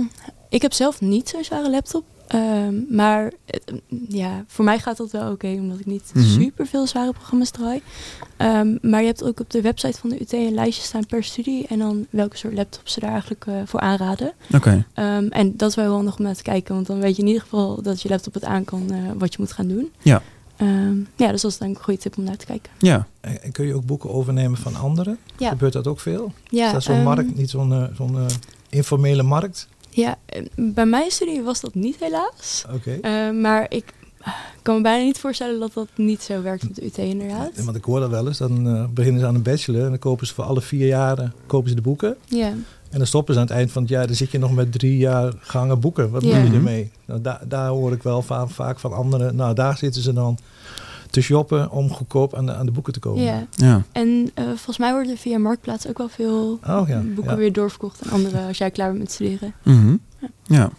ik 0.48 0.62
heb 0.62 0.72
zelf 0.72 1.00
niet 1.00 1.28
zo'n 1.28 1.44
zware 1.44 1.70
laptop. 1.70 2.04
Ehm, 2.26 2.74
maar 2.96 3.32
eh, 3.44 3.60
ja, 4.08 4.44
voor 4.46 4.64
mij 4.64 4.78
gaat 4.78 4.96
dat 4.96 5.10
wel 5.10 5.30
oké, 5.32 5.46
omdat 5.46 5.78
ik 5.80 5.86
niet 5.86 6.10
Mhm. 6.14 6.24
super 6.40 6.66
veel 6.66 6.86
zware 6.86 7.12
programma's 7.12 7.50
draai. 7.50 7.82
Ehm, 8.36 8.76
maar 8.82 9.00
je 9.00 9.06
hebt 9.06 9.24
ook 9.24 9.40
op 9.40 9.50
de 9.50 9.60
website 9.60 9.98
van 10.00 10.10
de 10.10 10.20
UT 10.20 10.32
een 10.32 10.54
lijstje 10.54 10.82
staan 10.84 11.06
per 11.06 11.24
studie 11.24 11.66
en 11.66 11.78
dan 11.78 12.06
welke 12.10 12.36
soort 12.36 12.54
laptops 12.54 12.92
ze 12.92 13.00
daar 13.00 13.10
eigenlijk 13.10 13.46
eh, 13.46 13.54
voor 13.64 13.80
aanraden. 13.80 14.32
Oké. 14.54 14.86
Ehm, 14.94 15.26
en 15.26 15.56
dat 15.56 15.68
is 15.70 15.74
wel 15.76 15.92
handig 15.94 16.16
om 16.18 16.24
naar 16.24 16.34
te 16.34 16.42
kijken, 16.42 16.74
want 16.74 16.86
dan 16.86 17.00
weet 17.00 17.16
je 17.16 17.22
in 17.22 17.28
ieder 17.28 17.42
geval 17.42 17.82
dat 17.82 18.02
je 18.02 18.08
laptop 18.08 18.34
het 18.34 18.44
aan 18.44 18.64
kan 18.64 18.90
eh, 18.90 18.98
wat 19.18 19.32
je 19.32 19.38
moet 19.40 19.52
gaan 19.52 19.68
doen. 19.68 19.92
Ja. 20.02 20.22
Ehm, 20.56 20.96
ja, 21.16 21.30
dus 21.30 21.42
dat 21.42 21.50
is 21.50 21.58
denk 21.58 21.70
ik 21.70 21.78
een 21.78 21.84
goede 21.84 22.00
tip 22.00 22.18
om 22.18 22.24
naar 22.24 22.36
te 22.36 22.46
kijken. 22.46 22.72
Ja. 22.78 23.06
En, 23.20 23.52
kun 23.52 23.66
je 23.66 23.74
ook 23.74 23.86
boeken 23.86 24.10
overnemen 24.10 24.58
van 24.58 24.76
anderen? 24.76 25.18
Ja. 25.38 25.48
Gebeurt 25.48 25.72
dat 25.72 25.86
ook 25.86 26.00
veel? 26.00 26.32
Ja, 26.48 26.66
is 26.66 26.72
dat 26.72 26.82
zo'n 26.82 26.94
ehm, 26.94 27.04
markt, 27.04 27.36
niet 27.36 27.50
zo'n 27.50 27.72
eh, 27.72 27.84
zo'n 27.94 28.18
eh, 28.18 28.24
informele 28.68 29.22
markt? 29.22 29.68
Ja, 29.90 30.18
eh, 30.26 30.42
bij 30.54 30.86
mijn 30.86 31.10
studie 31.10 31.42
was 31.42 31.60
dat 31.60 31.74
niet 31.74 31.96
helaas. 32.00 32.64
Oké. 32.72 32.98
Eh, 33.00 33.30
maar 33.30 33.66
ik 33.68 33.84
kan 34.62 34.76
me 34.76 34.82
bijna 34.82 35.04
niet 35.04 35.18
voorstellen 35.18 35.60
dat 35.60 35.72
dat 35.72 35.88
niet 35.94 36.22
zo 36.22 36.42
werkt 36.42 36.62
met 36.62 36.74
de 36.74 36.84
UT 36.84 36.98
inderdaad. 36.98 37.50
Ja, 37.56 37.64
Want 37.64 37.76
ik 37.76 37.84
hoor 37.84 38.00
dat 38.00 38.10
wel 38.10 38.26
eens. 38.26 38.38
Dan 38.38 38.88
beginnen 38.94 39.20
ze 39.20 39.26
aan 39.26 39.34
een 39.34 39.42
bachelor 39.42 39.82
en 39.82 39.88
dan 39.88 39.98
kopen 39.98 40.26
ze 40.26 40.34
voor 40.34 40.44
alle 40.44 40.60
vier 40.60 40.86
jaren 40.86 41.34
kopen 41.46 41.68
ze 41.68 41.74
de 41.74 41.82
boeken. 41.82 42.16
Ja, 42.24 42.52
En 42.90 42.98
dan 42.98 43.06
stoppen 43.06 43.34
ze 43.34 43.40
aan 43.40 43.46
het 43.46 43.54
eind 43.56 43.72
van 43.72 43.82
het 43.82 43.90
jaar. 43.90 44.06
Dan 44.06 44.16
zit 44.16 44.30
je 44.30 44.38
nog 44.38 44.52
met 44.54 44.72
drie 44.72 44.96
jaar 44.96 45.32
gangen 45.40 45.80
boeken. 45.80 46.10
Wat 46.10 46.22
Ja. 46.22 46.28
moet 46.28 46.36
je 46.42 46.44
Mhm. 46.46 46.54
ermee? 46.56 46.90
Nou, 47.04 47.20
daar, 47.20 47.40
daar 47.48 47.68
hoor 47.68 47.92
ik 47.92 48.02
wel 48.02 48.22
va- 48.22 48.46
vaak 48.46 48.78
van 48.78 48.92
anderen. 48.92 49.36
Nou, 49.36 49.54
daar 49.54 49.76
zitten 49.76 50.02
ze 50.02 50.12
dan 50.12 50.38
te 51.10 51.20
shoppen 51.20 51.70
om 51.70 51.90
goedkoop 51.90 52.34
aan 52.34 52.46
de, 52.46 52.54
aan 52.54 52.66
de 52.66 52.72
boeken 52.72 52.92
te 52.92 52.98
komen. 52.98 53.22
ja. 53.22 53.46
Ja. 53.50 53.82
En 53.92 54.30
eh, 54.34 54.44
volgens 54.44 54.78
mij 54.78 54.92
worden 54.92 55.12
er 55.12 55.18
via 55.18 55.38
Marktplaats 55.38 55.88
ook 55.88 55.98
wel 55.98 56.08
veel 56.08 56.58
Oh 56.66 56.88
ja, 56.88 57.00
boeken 57.14 57.32
ja. 57.32 57.36
weer 57.38 57.52
doorverkocht 57.52 58.00
aan 58.06 58.12
anderen 58.12 58.46
als 58.46 58.58
jij 58.58 58.70
klaar 58.70 58.88
bent 58.88 58.98
met 59.02 59.12
studeren. 59.12 59.54
Mhm. 59.62 59.96
Ja. 60.44 60.70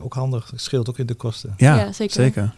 ook 0.00 0.14
handig. 0.14 0.50
Het 0.50 0.60
scheelt 0.60 0.88
ook 0.88 0.98
in 0.98 1.06
de 1.06 1.14
kosten. 1.14 1.54
Ja, 1.56 1.76
Ja, 1.78 1.92
zeker. 1.92 2.14
zeker. 2.14 2.54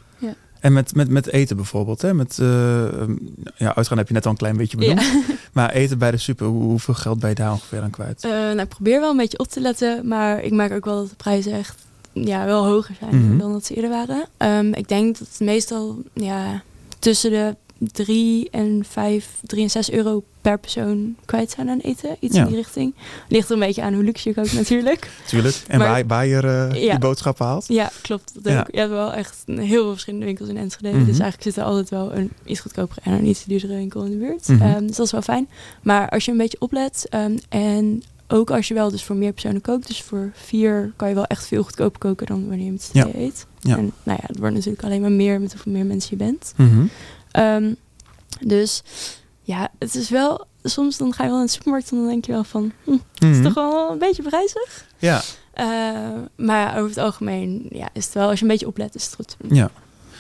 En 0.61 0.73
met, 0.73 0.95
met, 0.95 1.09
met 1.09 1.27
eten 1.27 1.57
bijvoorbeeld. 1.57 2.03
Hè? 2.03 2.15
Met, 2.15 2.39
eh, 2.39 2.83
um, 2.85 3.35
ja, 3.57 3.75
uitgaan 3.75 3.99
heb 3.99 4.09
je 4.09 4.15
net 4.15 4.25
al 4.25 4.31
een 4.31 4.37
klein 4.37 4.57
beetje 4.57 4.77
benoemd. 4.77 5.01
Ja. 5.03 5.21
Maar 5.53 5.71
eten 5.71 5.99
bij 5.99 6.11
de 6.11 6.17
super, 6.17 6.47
hoe- 6.47 6.63
hoeveel 6.63 6.95
geld 6.95 7.19
ben 7.19 7.29
je 7.29 7.35
daar 7.35 7.53
ongeveer 7.53 7.83
aan 7.83 7.91
kwijt? 7.91 8.25
Eh, 8.25 8.31
nou, 8.31 8.61
ik 8.61 8.69
probeer 8.69 9.01
wel 9.01 9.11
een 9.11 9.17
beetje 9.17 9.39
op 9.39 9.49
te 9.49 9.61
letten, 9.61 10.09
maar 10.09 10.43
ik 10.43 10.53
merk 10.53 10.73
ook 10.73 10.85
wel 10.85 10.97
dat 10.97 11.09
de 11.09 11.15
prijzen 11.17 11.53
echt 11.53 11.79
ja, 12.13 12.45
wel 12.45 12.65
hoger 12.67 12.95
zijn 13.01 13.25
Mhm. 13.29 13.39
dan 13.39 13.53
dat 13.53 13.65
ze 13.65 13.75
eerder 13.75 13.91
waren. 13.91 14.25
Ehm, 14.37 14.73
ik 14.73 14.89
denk 14.89 15.19
dat 15.19 15.29
het 15.29 15.41
meestal 15.41 16.03
ja, 16.13 16.63
tussen 16.99 17.31
de 17.31 17.57
drie 17.79 18.49
en 18.51 18.85
vijf, 18.89 19.29
drie 19.43 19.63
en 19.63 19.71
zes 19.71 19.91
euro 19.91 20.23
per 20.41 20.59
persoon 20.59 21.17
kwijt 21.25 21.51
zijn 21.51 21.69
aan 21.69 21.79
eten. 21.79 22.17
Iets 22.21 22.35
Ja. 22.35 22.41
in 22.43 22.47
die 22.47 22.57
richting. 22.57 22.95
Ligt 23.29 23.49
er 23.49 23.55
een 23.55 23.61
beetje 23.61 23.83
aan 23.83 23.95
hoe 23.95 24.03
luxe 24.05 24.29
je 24.29 24.35
koopt 24.35 24.53
natuurlijk. 24.63 25.11
Tuurlijk. 25.27 25.63
En 25.67 25.79
Maar- 25.79 25.89
waar, 25.89 26.07
waar 26.07 26.27
je 26.27 26.37
eh, 26.73 26.83
Ja. 26.83 26.91
die 26.91 26.99
boodschappen 26.99 27.47
haalt. 27.47 27.65
Ja, 27.69 27.91
klopt. 28.03 28.33
Dat 28.43 28.53
Ja. 28.53 28.61
ook. 28.61 28.67
Je 28.71 28.79
hebt 28.79 28.91
wel 28.91 29.13
echt 29.13 29.43
heel 29.47 29.67
veel 29.67 29.91
verschillende 29.91 30.27
winkels 30.27 30.49
in 30.49 30.57
Enschede. 30.57 30.89
Mhm. 30.89 30.99
Dus 30.99 31.19
eigenlijk 31.19 31.43
zit 31.43 31.57
er 31.57 31.63
altijd 31.65 31.89
wel 31.91 32.15
een 32.15 32.31
iets 32.45 32.61
goedkopere 32.61 33.01
en 33.05 33.13
een 33.13 33.27
iets 33.27 33.45
duurdere 33.45 33.75
winkel 33.75 34.05
in 34.05 34.11
de 34.11 34.17
buurt. 34.17 34.49
Mhm. 34.49 34.63
Ehm, 34.63 34.87
dus 34.87 34.97
dat 34.97 35.07
is 35.07 35.13
wel 35.13 35.23
fijn. 35.23 35.49
Maar 35.83 36.09
als 36.09 36.25
je 36.25 36.31
een 36.31 36.37
beetje 36.39 36.61
oplet 36.61 37.07
ehm, 37.11 37.37
en 37.49 38.03
ook 38.29 38.51
als 38.51 38.69
je 38.69 38.75
wel 38.75 38.91
dus 38.91 39.05
voor 39.05 39.17
meer 39.17 39.33
personen 39.33 39.61
kookt. 39.61 39.87
Dus 39.87 40.03
voor 40.03 40.31
vier 40.35 40.93
kan 40.97 41.09
je 41.09 41.15
wel 41.15 41.25
echt 41.27 41.47
veel 41.47 41.63
goedkoper 41.63 41.99
koken 41.99 42.27
dan 42.27 42.49
wanneer 42.49 42.67
je 42.67 42.73
met 42.73 42.83
z'n 42.83 42.99
Ja. 42.99 43.09
eet. 43.15 43.47
Ja. 43.61 43.77
En 43.77 43.93
nou 44.03 44.19
ja, 44.23 44.27
het 44.27 44.39
wordt 44.39 44.55
natuurlijk 44.55 44.83
alleen 44.85 45.01
maar 45.01 45.13
meer 45.13 45.41
met 45.41 45.53
hoeveel 45.53 45.73
meer 45.73 45.85
mensen 45.87 46.11
je 46.19 46.25
bent. 46.25 46.53
Mhm. 46.57 46.85
Ehm, 47.37 47.75
dus 48.41 48.83
ja, 49.43 49.69
het 49.79 49.95
is 49.95 50.11
wel... 50.11 50.47
Soms 50.63 50.97
dan 50.97 51.13
ga 51.15 51.25
je 51.25 51.31
wel 51.31 51.39
in 51.39 51.45
de 51.47 51.51
supermarkt 51.53 51.91
en 51.91 51.97
dan 51.97 52.07
denk 52.07 52.25
je 52.25 52.33
wel 52.33 52.45
van... 52.45 52.73
Hm, 52.85 52.91
het 52.91 53.01
is 53.23 53.29
Mhm. 53.37 53.43
toch 53.43 53.55
wel 53.55 53.91
een 53.93 53.99
beetje 53.99 54.23
prijzig. 54.23 54.87
Ja. 54.99 55.21
Eh, 55.53 55.67
maar 56.37 56.77
over 56.77 56.89
het 56.89 56.99
algemeen 56.99 57.67
ja, 57.71 57.89
is 57.93 58.05
het 58.05 58.15
wel... 58.15 58.29
Als 58.29 58.39
je 58.39 58.45
een 58.45 58.51
beetje 58.51 58.67
oplet 58.67 58.95
is 58.95 59.05
het 59.05 59.15
goed. 59.15 59.37
Ja. 59.49 59.71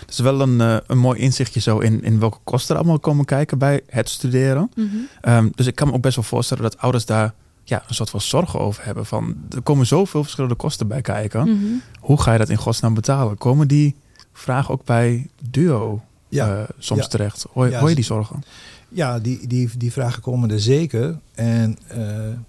Het 0.00 0.10
is 0.10 0.18
wel 0.18 0.40
een, 0.40 0.60
eh, 0.60 0.76
een 0.86 0.98
mooi 0.98 1.20
inzichtje 1.20 1.60
zo 1.60 1.78
in, 1.78 2.02
in 2.02 2.20
welke 2.20 2.38
kosten 2.44 2.74
er 2.74 2.80
allemaal 2.80 2.98
komen 2.98 3.24
kijken 3.24 3.58
bij 3.58 3.80
het 3.88 4.08
studeren. 4.08 4.70
Mhm. 4.74 4.86
Ehm, 5.20 5.48
dus 5.54 5.66
ik 5.66 5.74
kan 5.74 5.88
me 5.88 5.94
ook 5.94 6.00
best 6.00 6.16
wel 6.16 6.24
voorstellen 6.24 6.62
dat 6.62 6.78
ouders 6.78 7.06
daar 7.06 7.34
ja, 7.64 7.84
een 7.88 7.94
soort 7.94 8.10
van 8.10 8.20
zorgen 8.20 8.60
over 8.60 8.84
hebben. 8.84 9.06
Van, 9.06 9.36
er 9.50 9.62
komen 9.62 9.86
zoveel 9.86 10.22
verschillende 10.22 10.54
kosten 10.56 10.88
bij 10.88 11.00
kijken. 11.00 11.40
Mhm. 11.48 11.66
Hoe 12.00 12.20
ga 12.20 12.32
je 12.32 12.38
dat 12.38 12.48
in 12.48 12.56
godsnaam 12.56 12.94
betalen? 12.94 13.38
Komen 13.38 13.68
die 13.68 13.94
vragen 14.32 14.74
ook 14.74 14.84
bij 14.84 15.26
Duo 15.50 16.00
Ja, 16.36 16.56
eh, 16.56 16.68
soms 16.78 17.00
Ja. 17.00 17.06
terecht? 17.06 17.46
Hoor, 17.52 17.88
je 17.88 17.94
die 17.94 18.04
zorgen? 18.04 18.44
ja 18.88 19.18
die, 19.18 19.46
die, 19.46 19.70
die 19.76 19.92
vragen 19.92 20.22
komen 20.22 20.50
er 20.50 20.60
zeker. 20.60 21.18
En 21.34 21.78
eh, 21.86 22.00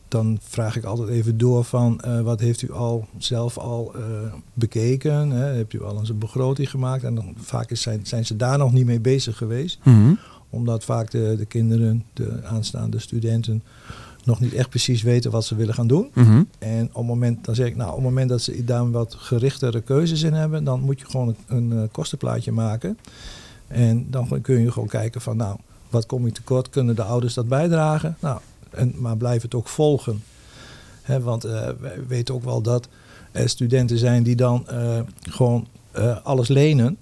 dan 0.08 0.39
vraag 0.41 0.76
ik 0.76 0.84
altijd 0.84 1.10
even 1.10 1.38
door 1.38 1.63
van 1.63 2.02
eh, 2.02 2.21
wat 2.21 2.39
heeft 2.39 2.62
u 2.62 2.71
al 2.71 3.08
zelf 3.17 3.58
al 3.58 3.95
bekeken? 4.54 5.30
Hè? 5.30 5.45
Hebt 5.45 5.73
u 5.73 5.84
al 5.84 6.00
eens 6.00 6.10
een 6.10 6.17
begroting 6.17 6.69
gemaakt? 6.69 7.04
En 7.04 7.15
dan 7.15 7.34
vaak 7.38 7.71
is, 7.71 7.82
zijn, 7.82 8.00
zijn 8.04 8.26
ze 8.26 8.36
daar 8.36 8.58
nog 8.58 8.73
niet 8.73 8.86
mee 8.86 9.00
bezig 9.00 9.38
geweest. 9.38 9.80
Mhm. 9.84 10.13
Omdat 10.50 10.84
vaak 10.84 11.12
de, 11.12 11.36
de 11.38 11.45
kinderen, 11.45 12.04
de 12.13 12.43
aanstaande 12.43 13.00
studenten, 13.00 13.63
nog 14.23 14.39
niet 14.39 14.54
echt 14.54 14.69
precies 14.69 15.02
weten 15.02 15.32
wat 15.32 15.45
ze 15.45 15.56
willen 15.56 15.73
gaan 15.73 15.88
doen. 15.88 16.12
Mhm. 16.13 16.43
En 16.60 16.86
op 16.88 16.95
het 16.95 17.06
moment, 17.06 17.45
dan 17.45 17.56
zeg 17.56 17.67
ik, 17.67 17.76
nou, 17.76 17.89
op 17.89 17.95
het 17.95 18.04
moment 18.04 18.30
dat 18.30 18.41
ze 18.41 18.63
daar 18.63 18.91
wat 18.91 19.15
gerichtere 19.17 19.82
keuzes 19.82 20.21
in 20.21 20.34
hebben, 20.34 20.63
dan 20.63 20.80
moet 20.80 21.00
je 21.00 21.06
gewoon 21.06 21.36
een, 21.47 21.71
een 21.71 21.91
kostenplaatje 21.91 22.52
maken. 22.52 22.97
En 23.67 24.08
dan 24.10 24.41
kun 24.41 24.60
je 24.62 24.71
gewoon 24.71 24.88
kijken 24.88 25.21
van, 25.21 25.38
nou, 25.38 25.58
wat 25.89 26.06
kom 26.06 26.25
je 26.25 26.32
tekort? 26.32 26.69
Kunnen 26.69 26.95
de 26.95 27.03
ouders 27.03 27.34
dat 27.34 27.47
bijdragen? 27.47 28.17
Nou, 28.19 28.39
en, 28.69 28.93
maar 28.97 29.17
blijf 29.17 29.41
het 29.41 29.56
ook 29.56 29.67
volgen. 29.67 30.23
Want 31.21 31.43
eh, 31.43 31.69
wij 31.80 31.99
weten 32.08 32.36
ook 32.36 32.43
wel 32.43 32.62
dat 32.62 32.88
er 33.32 33.49
studenten 33.49 33.97
zijn 33.97 34.23
die 34.23 34.36
dan 34.36 34.67
eh, 34.67 34.99
gewoon 35.19 35.67
eh, 35.91 36.17
alles 36.23 36.47
lenen 36.47 36.97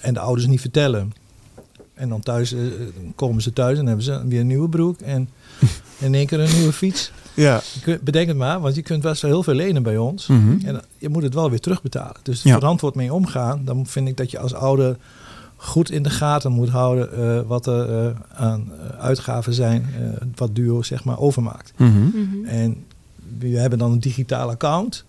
en 0.00 0.14
de 0.14 0.20
ouders 0.20 0.46
niet 0.46 0.60
vertellen. 0.60 1.12
En 1.94 2.08
dan 2.08 2.20
thuis 2.20 2.54
komen 3.14 3.42
ze 3.42 3.52
thuis 3.52 3.78
en 3.78 3.86
hebben 3.86 4.04
ze 4.04 4.26
weer 4.26 4.40
een 4.40 4.46
nieuwe 4.46 4.68
broek 4.68 5.00
en 5.00 5.28
in 5.98 6.14
één 6.14 6.26
keer 6.26 6.40
een 6.40 6.54
nieuwe 6.56 6.72
fiets. 6.72 7.10
Ja. 7.34 7.60
Bedenk 8.00 8.28
het 8.28 8.36
maar, 8.36 8.60
want 8.60 8.74
je 8.74 8.82
kunt 8.82 9.02
best 9.02 9.22
wel 9.22 9.30
heel 9.30 9.42
veel 9.42 9.54
lenen 9.54 9.82
bij 9.82 9.98
ons. 9.98 10.26
Mhm. 10.26 10.66
En 10.66 10.82
je 10.98 11.08
moet 11.08 11.22
het 11.22 11.34
wel 11.34 11.50
weer 11.50 11.60
terugbetalen. 11.60 12.16
Dus 12.22 12.42
Ja. 12.42 12.54
verantwoord 12.54 12.94
mee 12.94 13.12
omgaan. 13.12 13.64
Dan 13.64 13.86
vind 13.86 14.08
ik 14.08 14.16
dat 14.16 14.30
je 14.30 14.38
als 14.38 14.54
ouder 14.54 14.96
goed 15.56 15.90
in 15.90 16.02
de 16.02 16.10
gaten 16.10 16.52
moet 16.52 16.68
houden 16.68 17.12
eh, 17.12 17.40
wat 17.46 17.66
er 17.66 18.06
eh, 18.06 18.14
aan 18.34 18.72
uitgaven 18.98 19.52
zijn, 19.54 19.86
eh, 19.98 20.08
wat 20.34 20.54
Duo 20.54 20.82
zeg 20.82 21.04
maar 21.04 21.18
overmaakt. 21.18 21.72
Mhm. 21.76 22.02
Mhm. 22.02 22.44
En 22.44 22.84
we 23.38 23.48
hebben 23.48 23.78
dan 23.78 23.92
een 23.92 24.00
digitaal 24.00 24.50
account, 24.50 25.04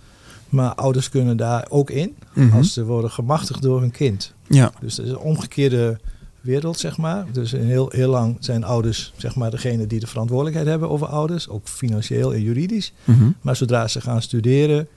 maar 0.50 0.76
ouders 0.76 1.10
kunnen 1.10 1.38
daar 1.38 1.66
ook 1.70 1.90
in 1.90 2.16
Mhm. 2.34 2.58
als 2.58 2.74
ze 2.74 2.86
worden 2.86 3.12
gemachtigd 3.12 3.62
door 3.62 3.80
hun 3.80 3.92
kind. 3.92 4.34
Ja. 4.48 4.72
Dus 4.80 4.96
dat 4.96 5.06
is 5.06 5.12
een 5.12 5.18
omgekeerde 5.18 6.00
wereld, 6.42 6.80
zeg 6.80 6.98
maar. 6.98 7.26
Dus 7.32 7.52
heel, 7.52 7.90
heel 7.92 8.10
lang 8.10 8.38
zijn 8.40 8.64
ouders, 8.64 9.14
zeg 9.18 9.36
maar, 9.36 9.52
degene 9.52 9.88
die 9.88 10.00
de 10.00 10.08
verantwoordelijkheid 10.08 10.68
hebben 10.68 10.90
over 10.90 11.08
ouders, 11.08 11.50
ook 11.50 11.68
financieel 11.68 12.34
en 12.34 12.42
juridisch. 12.42 12.94
Mhm. 13.04 13.30
Maar 13.42 13.56
zodra 13.56 13.88
ze 13.88 14.02
gaan 14.02 14.22
studeren, 14.22 14.88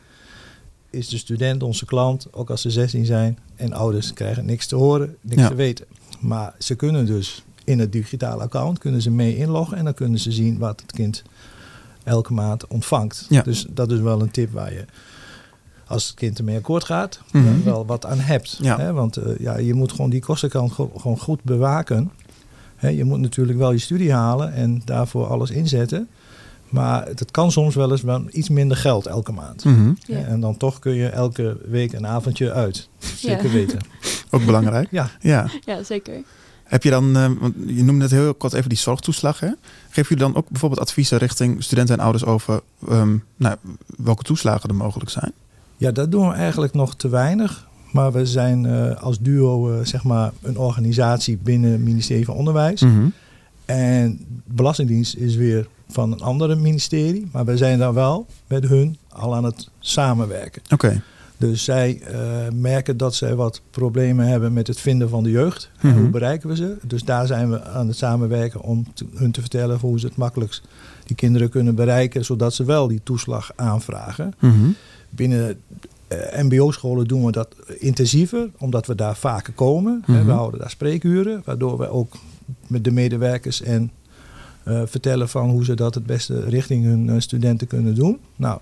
is 0.90 1.08
de 1.08 1.18
student 1.18 1.62
onze 1.62 1.84
klant, 1.84 2.26
ook 2.32 2.50
als 2.50 2.60
ze 2.62 2.70
16 2.70 3.04
zijn. 3.04 3.38
En 3.56 3.72
ouders 3.72 4.12
krijgen 4.12 4.44
niks 4.44 4.66
te 4.66 4.76
horen, 4.76 5.16
niks 5.20 5.40
Ja. 5.42 5.48
te 5.48 5.54
weten. 5.54 5.84
Maar 6.20 6.54
ze 6.58 6.74
kunnen 6.74 7.06
dus 7.06 7.44
in 7.64 7.78
het 7.78 7.92
digitale 7.92 8.42
account 8.42 8.78
kunnen 8.78 9.02
ze 9.02 9.10
mee 9.10 9.36
inloggen 9.36 9.76
en 9.76 9.84
dan 9.84 9.94
kunnen 9.94 10.18
ze 10.18 10.32
zien 10.32 10.58
wat 10.58 10.80
het 10.80 10.92
kind 10.92 11.22
elke 12.04 12.32
maand 12.32 12.66
ontvangt. 12.66 13.26
Ja. 13.28 13.42
Dus 13.42 13.66
dat 13.70 13.90
is 13.90 13.98
wel 14.00 14.20
een 14.22 14.30
tip 14.30 14.52
waar 14.52 14.72
je, 14.72 14.84
als 15.86 16.06
het 16.06 16.14
kind 16.16 16.38
ermee 16.38 16.56
akkoord 16.56 16.84
gaat, 16.84 17.20
Mhm. 17.32 17.62
wel 17.64 17.86
wat 17.86 18.06
aan 18.06 18.18
hebt. 18.18 18.58
Ja. 18.62 18.78
Hè? 18.78 18.92
Want 18.92 19.16
eh, 19.16 19.38
ja, 19.38 19.58
je 19.58 19.74
moet 19.74 19.90
gewoon 19.92 20.10
die 20.10 20.20
kostenkant 20.20 20.72
go- 20.72 20.92
gewoon 20.96 21.18
goed 21.18 21.42
bewaken. 21.42 22.10
Hè, 22.76 22.88
je 22.88 23.04
moet 23.04 23.18
natuurlijk 23.20 23.58
wel 23.58 23.72
je 23.72 23.78
studie 23.78 24.12
halen 24.12 24.52
en 24.52 24.82
daarvoor 24.84 25.26
alles 25.26 25.50
inzetten. 25.50 26.08
Maar 26.70 27.06
het 27.06 27.30
kan 27.30 27.52
soms 27.52 27.74
wel 27.74 27.90
eens 27.90 28.02
wel 28.02 28.22
iets 28.30 28.48
minder 28.48 28.76
geld 28.76 29.06
elke 29.06 29.32
maand. 29.32 29.64
Mhm. 29.64 29.92
Ja. 30.06 30.18
En 30.18 30.40
dan 30.40 30.56
toch 30.56 30.78
kun 30.78 30.94
je 30.94 31.08
elke 31.08 31.56
week 31.68 31.92
een 31.92 32.06
avondje 32.06 32.52
uit. 32.52 32.88
Zeker 32.98 33.46
Ja. 33.46 33.52
weten. 33.52 33.78
Ook 34.30 34.44
belangrijk. 34.44 34.88
Ja, 34.90 35.10
Ja. 35.20 35.46
ja, 35.64 35.82
zeker. 35.82 36.14
Heb 36.64 36.82
je 36.82 36.90
dan, 36.90 37.16
eh, 37.16 37.30
want 37.40 37.54
je 37.66 37.84
noemde 37.84 37.92
net 38.02 38.10
heel 38.10 38.34
kort 38.34 38.52
even 38.52 38.68
die 38.68 38.78
zorgtoeslag. 38.78 39.40
Hè? 39.40 39.48
Geef 39.90 40.08
je 40.08 40.16
dan 40.16 40.34
ook 40.36 40.48
bijvoorbeeld 40.48 40.80
adviezen 40.80 41.18
richting 41.18 41.62
studenten 41.64 41.94
en 41.98 42.02
ouders 42.02 42.24
over 42.24 42.60
ehm, 42.88 43.16
nou, 43.36 43.56
welke 43.96 44.22
toeslagen 44.22 44.68
er 44.68 44.74
mogelijk 44.74 45.10
zijn? 45.10 45.32
ja, 45.76 45.90
dat 45.90 46.10
doen 46.10 46.28
we 46.28 46.34
eigenlijk 46.34 46.74
nog 46.74 46.94
te 46.96 47.08
weinig. 47.08 47.68
Maar 47.92 48.12
we 48.12 48.26
zijn 48.26 48.66
eh, 48.66 48.96
als 49.02 49.18
duo 49.20 49.72
eh, 49.78 49.84
zeg 49.86 50.04
maar 50.04 50.32
een 50.42 50.58
organisatie 50.58 51.38
binnen 51.42 51.70
het 51.70 51.80
ministerie 51.80 52.24
van 52.24 52.34
Onderwijs. 52.34 52.80
Mhm. 52.80 53.06
En 53.64 54.16
de 54.44 54.54
Belastingdienst 54.54 55.14
is 55.16 55.34
weer 55.36 55.68
van 55.90 56.12
een 56.12 56.20
andere 56.20 56.56
ministerie. 56.56 57.28
Maar 57.32 57.44
wij 57.44 57.56
zijn 57.56 57.78
daar 57.78 57.94
wel 57.94 58.26
met 58.46 58.68
hun 58.68 58.96
al 59.08 59.34
aan 59.34 59.44
het 59.44 59.68
samenwerken. 59.78 60.62
Oké. 60.72 61.02
Dus 61.36 61.64
zij 61.64 62.00
eh, 62.00 62.18
merken 62.52 62.96
dat 62.96 63.14
zij 63.14 63.34
wat 63.34 63.60
problemen 63.70 64.26
hebben 64.26 64.52
met 64.52 64.66
het 64.66 64.80
vinden 64.80 65.08
van 65.08 65.22
de 65.22 65.30
jeugd. 65.30 65.70
En 65.80 65.88
Mhm. 65.88 65.98
hoe 66.00 66.08
bereiken 66.08 66.48
we 66.48 66.56
ze? 66.56 66.76
Dus 66.86 67.02
daar 67.02 67.26
zijn 67.26 67.50
we 67.50 67.62
aan 67.64 67.86
het 67.88 67.96
samenwerken 67.96 68.60
om 68.60 68.86
te- 68.94 69.06
hun 69.14 69.30
te 69.30 69.40
vertellen 69.40 69.78
hoe 69.78 70.00
ze 70.00 70.06
het 70.06 70.16
makkelijkst 70.16 70.62
die 71.04 71.16
kinderen 71.16 71.48
kunnen 71.48 71.74
bereiken, 71.74 72.24
zodat 72.24 72.54
ze 72.54 72.64
wel 72.64 72.88
die 72.88 73.00
toeslag 73.02 73.50
aanvragen. 73.56 74.32
Mhm. 74.38 74.54
Binnen 75.10 75.60
eh, 76.08 76.42
MBO-scholen 76.42 77.06
doen 77.06 77.24
we 77.24 77.32
dat 77.32 77.54
intensiever, 77.78 78.48
omdat 78.58 78.86
we 78.86 78.94
daar 78.94 79.16
vaker 79.16 79.52
komen. 79.52 80.02
Mhm. 80.06 80.24
We 80.24 80.32
houden 80.32 80.60
daar 80.60 80.70
spreekuren, 80.70 81.42
waardoor 81.44 81.78
we 81.78 81.88
ook 81.88 82.12
met 82.66 82.84
de 82.84 82.90
medewerkers 82.90 83.62
en 83.62 83.90
eh, 84.70 84.82
vertellen 84.86 85.28
van 85.28 85.50
hoe 85.50 85.64
ze 85.64 85.74
dat 85.74 85.94
het 85.94 86.06
beste 86.06 86.40
richting 86.44 86.84
hun 86.84 87.08
eh, 87.10 87.14
studenten 87.20 87.66
kunnen 87.66 87.94
doen. 87.94 88.18
Nou, 88.36 88.58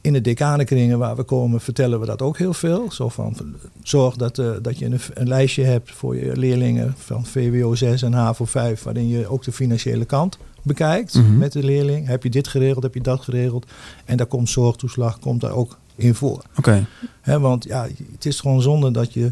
in 0.00 0.12
de 0.12 0.20
decanenkringen 0.20 0.98
waar 0.98 1.16
we 1.16 1.22
komen 1.22 1.60
vertellen 1.60 2.00
we 2.00 2.06
dat 2.06 2.22
ook 2.22 2.38
heel 2.38 2.54
veel. 2.54 2.92
Zo 2.92 3.08
van, 3.08 3.36
zorg 3.82 4.16
dat, 4.16 4.38
eh, 4.38 4.50
dat 4.62 4.78
je 4.78 4.84
een, 4.84 4.98
een 5.14 5.28
lijstje 5.28 5.64
hebt 5.64 5.90
voor 5.92 6.16
je 6.16 6.36
leerlingen 6.36 6.94
van 6.96 7.26
VWO 7.26 7.74
6 7.74 8.02
en 8.02 8.12
HAVO 8.12 8.44
5, 8.44 8.82
waarin 8.82 9.08
je 9.08 9.26
ook 9.28 9.44
de 9.44 9.52
financiële 9.52 10.04
kant 10.04 10.38
bekijkt 10.62 11.14
Mhm. 11.14 11.38
met 11.38 11.52
de 11.52 11.62
leerling. 11.64 12.06
Heb 12.06 12.22
je 12.22 12.30
dit 12.30 12.48
geregeld, 12.48 12.82
heb 12.82 12.94
je 12.94 13.00
dat 13.00 13.20
geregeld? 13.20 13.66
En 14.04 14.16
daar 14.16 14.26
komt 14.26 14.48
zorgtoeslag 14.48 15.18
komt 15.18 15.40
daar 15.40 15.52
ook 15.52 15.78
in 15.96 16.14
voor. 16.14 16.42
Oké. 16.56 16.86
Want 17.24 17.64
ja, 17.64 17.86
het 18.12 18.26
is 18.26 18.40
gewoon 18.40 18.62
zonde 18.62 18.90
dat 18.90 19.12
je 19.12 19.30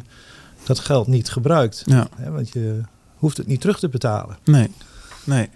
dat 0.64 0.78
geld 0.78 1.06
niet 1.06 1.30
gebruikt. 1.30 1.82
Ja. 1.86 2.08
Want 2.30 2.52
je 2.52 2.80
hoeft 3.16 3.36
het 3.36 3.46
niet 3.46 3.60
terug 3.60 3.78
te 3.78 3.88
betalen. 3.88 4.38
Nee. 4.44 4.68
Nee. 5.24 5.48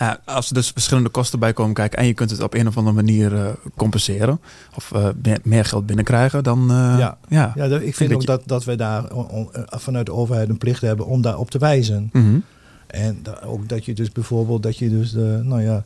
Nou, 0.00 0.16
als 0.24 0.48
er 0.48 0.54
dus 0.54 0.70
verschillende 0.70 1.08
kosten 1.08 1.38
bij 1.38 1.52
komen 1.52 1.74
kijken 1.74 1.98
en 1.98 2.06
je 2.06 2.14
kunt 2.14 2.30
het 2.30 2.42
op 2.42 2.54
een 2.54 2.66
of 2.66 2.76
andere 2.76 2.96
manier 2.96 3.34
eh, 3.36 3.52
compenseren 3.76 4.40
of 4.76 4.92
eh, 4.92 5.08
meer, 5.22 5.38
meer 5.42 5.64
geld 5.64 5.86
binnenkrijgen, 5.86 6.42
dan 6.42 6.60
eh, 6.70 6.94
Ja. 6.98 7.18
ja. 7.28 7.52
Ja, 7.54 7.64
ik 7.64 7.94
vind 7.96 8.12
ook 8.12 8.20
je- 8.20 8.26
dat, 8.26 8.42
dat 8.46 8.64
wij 8.64 8.76
daar 8.76 9.12
on- 9.12 9.28
on- 9.28 9.52
eh, 9.52 9.62
vanuit 9.78 10.06
de 10.06 10.12
overheid 10.12 10.48
een 10.48 10.58
plicht 10.58 10.80
hebben 10.80 11.06
om 11.06 11.22
daarop 11.22 11.50
te 11.50 11.58
wijzen. 11.58 12.08
Mhm. 12.12 12.38
En 12.86 13.18
da- 13.22 13.40
ook 13.46 13.68
dat 13.68 13.84
je 13.84 13.94
dus 13.94 14.12
bijvoorbeeld, 14.12 14.62
dat 14.62 14.76
je 14.78 14.88
dus, 14.90 15.10
de, 15.12 15.40
nou 15.44 15.62
ja, 15.62 15.84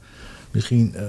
misschien, 0.50 0.94
eh, 0.94 1.02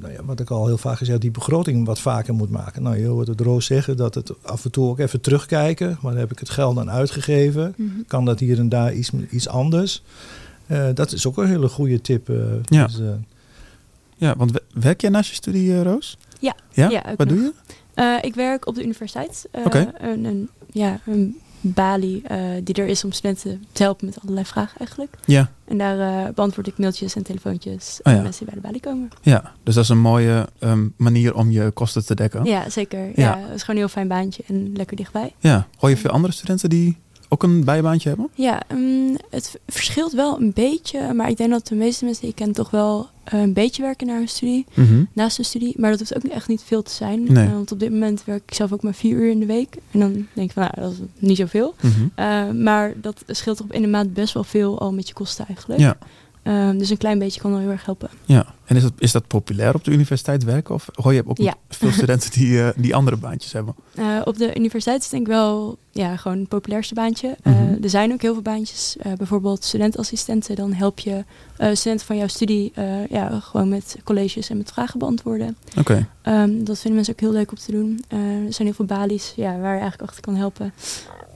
nou 0.00 0.12
ja, 0.12 0.24
wat 0.24 0.40
ik 0.40 0.50
al 0.50 0.66
heel 0.66 0.78
vaak 0.78 0.96
gezegd, 0.98 1.20
die 1.20 1.30
begroting 1.30 1.86
wat 1.86 2.00
vaker 2.00 2.34
moet 2.34 2.50
maken. 2.50 2.82
Nou, 2.82 2.98
je 2.98 3.06
hoort 3.06 3.26
het 3.28 3.40
Roos 3.40 3.66
zeggen 3.66 3.96
dat 3.96 4.14
het 4.14 4.32
af 4.42 4.64
en 4.64 4.70
toe 4.70 4.88
ook 4.88 4.98
even 4.98 5.20
terugkijken. 5.20 5.98
Waar 6.00 6.16
heb 6.16 6.32
ik 6.32 6.38
het 6.38 6.50
geld 6.50 6.78
aan 6.78 6.90
uitgegeven? 6.90 7.74
Mhm. 7.76 7.88
Kan 8.06 8.24
dat 8.24 8.40
hier 8.40 8.58
en 8.58 8.68
daar 8.68 8.92
iets, 8.94 9.10
iets 9.30 9.48
anders? 9.48 10.02
Eh, 10.70 10.88
dat 10.94 11.12
is 11.12 11.26
ook 11.26 11.36
een 11.38 11.46
hele 11.46 11.68
goede 11.68 12.00
tip. 12.00 12.28
eh, 12.28 12.36
Ja. 12.64 12.86
dus, 12.86 12.98
eh, 13.00 13.06
Ja, 14.16 14.36
want 14.36 14.50
we- 14.52 14.62
werk 14.74 15.00
jij 15.00 15.10
naast 15.10 15.28
je 15.30 15.34
studie, 15.36 15.82
Roos? 15.82 16.18
Ja. 16.40 16.54
Ja? 16.72 16.88
Wat 17.16 17.28
nog. 17.28 17.28
doe 17.28 17.38
je? 17.38 17.52
Eh, 17.94 18.14
ik 18.20 18.34
werk 18.34 18.66
op 18.66 18.74
de 18.74 18.82
universiteit. 18.82 19.48
Eh, 19.50 19.64
Oké. 19.66 19.92
een, 19.98 20.24
een, 20.24 20.48
ja, 20.72 21.00
een 21.06 21.36
balie 21.60 22.22
eh, 22.26 22.38
die 22.64 22.74
er 22.74 22.86
is 22.86 23.04
om 23.04 23.12
studenten 23.12 23.64
te 23.72 23.82
helpen 23.82 24.06
met 24.06 24.18
allerlei 24.22 24.46
vragen 24.46 24.78
eigenlijk. 24.78 25.16
Ja, 25.24 25.50
En 25.64 25.78
daar 25.78 26.26
eh, 26.26 26.34
beantwoord 26.34 26.66
ik 26.66 26.78
mailtjes 26.78 27.14
en 27.16 27.22
telefoontjes 27.22 28.00
Oh 28.02 28.12
ja. 28.12 28.20
mensen 28.22 28.44
die 28.46 28.54
bij 28.54 28.62
de 28.62 28.66
balie 28.68 28.80
komen. 28.80 29.08
ja. 29.22 29.52
Dus 29.62 29.74
dat 29.74 29.84
is 29.84 29.90
een 29.90 29.98
mooie 30.00 30.48
ehm, 30.58 30.88
manier 30.96 31.34
om 31.34 31.50
je 31.50 31.70
kosten 31.70 32.04
te 32.06 32.14
dekken. 32.14 32.44
Ja, 32.44 32.70
zeker. 32.70 33.04
Ja. 33.06 33.12
Ja. 33.14 33.38
het 33.38 33.54
is 33.54 33.60
gewoon 33.60 33.76
een 33.76 33.76
heel 33.76 33.88
fijn 33.88 34.08
baantje 34.08 34.42
en 34.46 34.72
lekker 34.76 34.96
dichtbij. 34.96 35.34
Ja. 35.38 35.66
Hoor 35.78 35.90
je 35.90 35.96
veel 35.96 36.10
andere 36.10 36.32
studenten 36.32 36.68
die 36.70 36.98
ook 37.32 37.42
een 37.42 37.64
bijbaantje 37.64 38.08
hebben? 38.08 38.28
Ja, 38.34 38.62
mm, 38.74 39.16
het 39.30 39.58
verschilt 39.66 40.12
wel 40.12 40.40
een 40.40 40.52
beetje, 40.52 41.14
maar 41.14 41.30
ik 41.30 41.36
denk 41.36 41.50
dat 41.50 41.66
de 41.66 41.74
meeste 41.74 42.04
mensen 42.04 42.20
die 42.22 42.30
ik 42.30 42.36
ken 42.36 42.52
toch 42.52 42.70
wel 42.70 43.08
eh, 43.24 43.40
een 43.40 43.52
beetje 43.52 43.82
werken 43.82 44.06
naar 44.06 44.16
hun 44.16 44.28
studie, 44.28 44.66
Mhm. 44.74 45.04
naast 45.12 45.36
hun 45.36 45.46
studie. 45.46 45.74
Maar 45.78 45.90
dat 45.90 45.98
hoeft 45.98 46.16
ook 46.16 46.22
echt 46.22 46.48
niet 46.48 46.62
veel 46.62 46.82
te 46.82 46.90
zijn. 46.92 47.32
Nee. 47.32 47.46
Eh, 47.46 47.52
want 47.52 47.72
op 47.72 47.80
dit 47.80 47.90
moment 47.90 48.24
werk 48.24 48.42
ik 48.46 48.54
zelf 48.54 48.72
ook 48.72 48.82
maar 48.82 48.94
vier 48.94 49.16
uur 49.16 49.30
in 49.30 49.40
de 49.40 49.46
week. 49.46 49.76
En 49.90 50.00
dan 50.00 50.12
denk 50.32 50.48
ik 50.48 50.52
van, 50.52 50.62
nou, 50.62 50.74
dat 50.80 50.92
is 50.92 50.98
niet 51.18 51.36
zoveel. 51.36 51.74
Uh, 52.18 52.50
maar 52.50 52.92
dat 53.00 53.22
scheelt 53.26 53.56
toch 53.56 53.66
in 53.70 53.82
de 53.82 53.88
maand 53.88 54.14
best 54.14 54.34
wel 54.34 54.44
veel 54.44 54.78
al 54.80 54.92
met 54.92 55.08
je 55.08 55.14
kosten 55.14 55.46
eigenlijk. 55.46 55.80
Ja. 55.80 55.96
Um, 56.44 56.78
dus 56.78 56.90
een 56.90 56.96
klein 56.96 57.18
beetje 57.18 57.40
kan 57.40 57.50
wel 57.50 57.60
heel 57.60 57.70
erg 57.70 57.84
helpen. 57.84 58.10
Ja, 58.24 58.46
en 58.64 58.76
is 58.76 58.82
dat, 58.82 58.92
is 58.98 59.12
dat 59.12 59.26
populair 59.26 59.74
op 59.74 59.84
de 59.84 59.90
universiteit 59.90 60.44
werken? 60.44 60.74
Of 60.74 60.88
hoor 60.94 61.12
je 61.14 61.22
ook 61.26 61.38
Ja. 61.38 61.54
veel 61.68 61.90
studenten 61.92 62.30
die, 62.30 62.62
eh, 62.62 62.68
die 62.76 62.94
andere 62.94 63.16
baantjes 63.16 63.52
hebben? 63.52 63.74
Uh, 63.98 64.20
op 64.24 64.36
de 64.38 64.56
universiteit 64.56 64.96
is 64.98 65.02
het 65.02 65.10
denk 65.12 65.26
ik 65.26 65.32
wel 65.32 65.78
ja, 65.90 66.16
gewoon 66.16 66.38
het 66.38 66.48
populairste 66.48 66.94
baantje. 66.94 67.36
Uh, 67.44 67.52
Mhm. 67.60 67.82
er 67.82 67.90
zijn 67.90 68.12
ook 68.12 68.22
heel 68.22 68.32
veel 68.32 68.42
baantjes. 68.42 68.96
Bijvoorbeeld 69.16 69.64
studentassistenten. 69.64 70.56
Dan 70.56 70.72
help 70.72 70.98
je 70.98 71.24
studenten 71.72 72.06
van 72.06 72.16
jouw 72.16 72.26
studie 72.28 72.72
ja, 73.10 73.40
gewoon 73.40 73.68
met 73.68 73.96
colleges 74.04 74.50
en 74.50 74.56
met 74.56 74.72
vragen 74.72 74.98
beantwoorden. 74.98 75.56
Oké. 75.78 76.08
Um, 76.24 76.64
dat 76.64 76.76
vinden 76.78 76.94
mensen 76.94 77.14
ook 77.14 77.20
heel 77.20 77.32
leuk 77.32 77.50
om 77.50 77.56
te 77.56 77.72
doen. 77.72 78.04
Er 78.08 78.52
zijn 78.52 78.66
heel 78.68 78.72
veel 78.76 78.84
balies 78.84 79.32
ja, 79.36 79.50
waar 79.58 79.74
je 79.74 79.80
eigenlijk 79.80 80.02
achter 80.02 80.22
kan 80.22 80.34
helpen. 80.34 80.72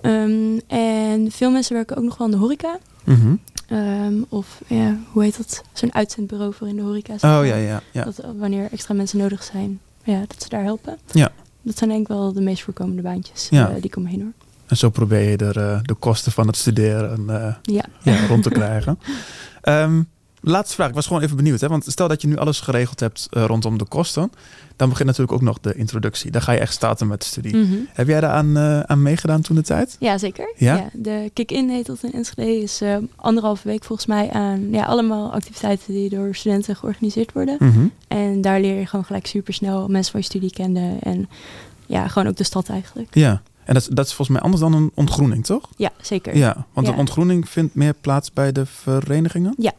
Um, 0.02 0.60
en 0.66 1.30
veel 1.30 1.50
mensen 1.50 1.74
werken 1.74 1.96
ook 1.96 2.04
nog 2.04 2.16
wel 2.18 2.26
in 2.26 2.32
de 2.32 2.38
horeca. 2.38 2.78
Mhm. 3.04 3.34
Um, 3.74 4.26
of 4.28 4.60
ja, 4.66 4.98
hoe 5.12 5.22
heet 5.22 5.36
dat? 5.36 5.62
Zo'n 5.72 5.94
uitzendbureau 5.94 6.54
voor 6.54 6.68
in 6.68 6.76
de 6.76 6.82
horeca. 6.82 7.12
Oh 7.14 7.46
ja, 7.46 7.56
ja. 7.56 7.80
ja. 7.92 8.04
Dat, 8.04 8.20
wanneer 8.38 8.68
extra 8.72 8.94
mensen 8.94 9.18
nodig 9.18 9.42
zijn, 9.42 9.80
ja, 10.04 10.20
dat 10.28 10.42
ze 10.42 10.48
daar 10.48 10.62
helpen. 10.62 10.98
Ja. 11.12 11.32
Dat 11.62 11.78
zijn 11.78 11.90
denk 11.90 12.02
ik 12.02 12.08
wel 12.08 12.32
de 12.32 12.40
meest 12.40 12.62
voorkomende 12.62 13.02
baantjes 13.02 13.48
Ja. 13.50 13.70
uh, 13.70 13.74
die 13.80 13.90
komen 13.90 14.10
heen 14.10 14.20
hoor. 14.20 14.32
En 14.66 14.76
zo 14.76 14.90
probeer 14.90 15.30
je 15.30 15.36
er 15.36 15.56
uh, 15.56 15.78
de 15.82 15.94
kosten 15.94 16.32
van 16.32 16.46
het 16.46 16.56
studeren 16.56 17.24
uh, 17.28 17.54
Ja. 17.62 17.84
ja, 18.02 18.26
rond 18.26 18.42
te 18.42 18.50
krijgen. 18.50 18.98
um, 19.62 20.08
laatste 20.44 20.74
vraag, 20.74 20.88
ik 20.88 20.94
was 20.94 21.06
gewoon 21.06 21.22
even 21.22 21.36
benieuwd. 21.36 21.60
Hè? 21.60 21.68
Want 21.68 21.84
stel 21.86 22.08
dat 22.08 22.22
je 22.22 22.28
nu 22.28 22.36
alles 22.36 22.60
geregeld 22.60 23.00
hebt 23.00 23.28
uh, 23.30 23.44
rondom 23.44 23.78
de 23.78 23.84
kosten. 23.84 24.32
Dan 24.76 24.88
begint 24.88 25.08
natuurlijk 25.08 25.36
ook 25.36 25.42
nog 25.42 25.60
de 25.60 25.74
introductie. 25.74 26.30
Dan 26.30 26.42
ga 26.42 26.52
je 26.52 26.58
echt 26.58 26.72
starten 26.72 27.06
met 27.06 27.20
de 27.20 27.26
studie. 27.26 27.56
Mm 27.56 27.64
-hmm. 27.64 27.88
Heb 27.92 28.06
jij 28.06 28.20
daar 28.20 28.30
aan, 28.30 28.56
uh, 28.56 28.80
aan 28.80 29.02
meegedaan 29.02 29.40
toen 29.40 29.56
de 29.56 29.62
tijd? 29.62 29.96
Ja, 29.98 30.18
zeker. 30.18 30.52
Ja? 30.56 30.76
ja 30.76 30.88
de 30.92 31.30
kick-in 31.32 31.68
heet 31.68 31.86
dat 31.86 32.02
in 32.02 32.12
Enschede. 32.12 32.62
Is 32.62 32.82
uh, 32.82 32.96
anderhalve 33.16 33.68
week 33.68 33.84
volgens 33.84 34.08
mij 34.08 34.30
aan 34.30 34.70
ja, 34.70 34.84
allemaal 34.84 35.32
activiteiten 35.32 35.92
die 35.92 36.08
door 36.08 36.34
studenten 36.34 36.76
georganiseerd 36.76 37.32
worden. 37.32 37.56
Mm 37.58 37.72
-hmm. 37.72 37.92
En 38.08 38.40
daar 38.40 38.60
leer 38.60 38.78
je 38.78 38.86
gewoon 38.86 39.04
gelijk 39.04 39.26
super 39.26 39.54
snel 39.54 39.88
mensen 39.88 40.12
van 40.12 40.20
je 40.20 40.26
studie 40.26 40.50
kennen. 40.50 41.00
En 41.00 41.28
ja, 41.86 42.08
gewoon 42.08 42.28
ook 42.28 42.36
de 42.36 42.44
stad 42.44 42.68
eigenlijk. 42.68 43.14
Ja. 43.14 43.42
En 43.64 43.74
dat, 43.74 43.88
dat 43.90 44.06
is 44.06 44.14
volgens 44.14 44.36
mij 44.36 44.46
anders 44.46 44.62
dan 44.62 44.72
een 44.72 44.90
ontgroening, 44.94 45.44
toch? 45.44 45.68
Ja, 45.76 45.90
zeker. 46.00 46.36
Ja, 46.36 46.66
want 46.72 46.86
ja. 46.86 46.92
een 46.92 46.98
ontgroening 46.98 47.48
vindt 47.48 47.74
meer 47.74 47.94
plaats 48.00 48.32
bij 48.32 48.52
de 48.52 48.66
verenigingen? 48.66 49.54
Ja, 49.58 49.72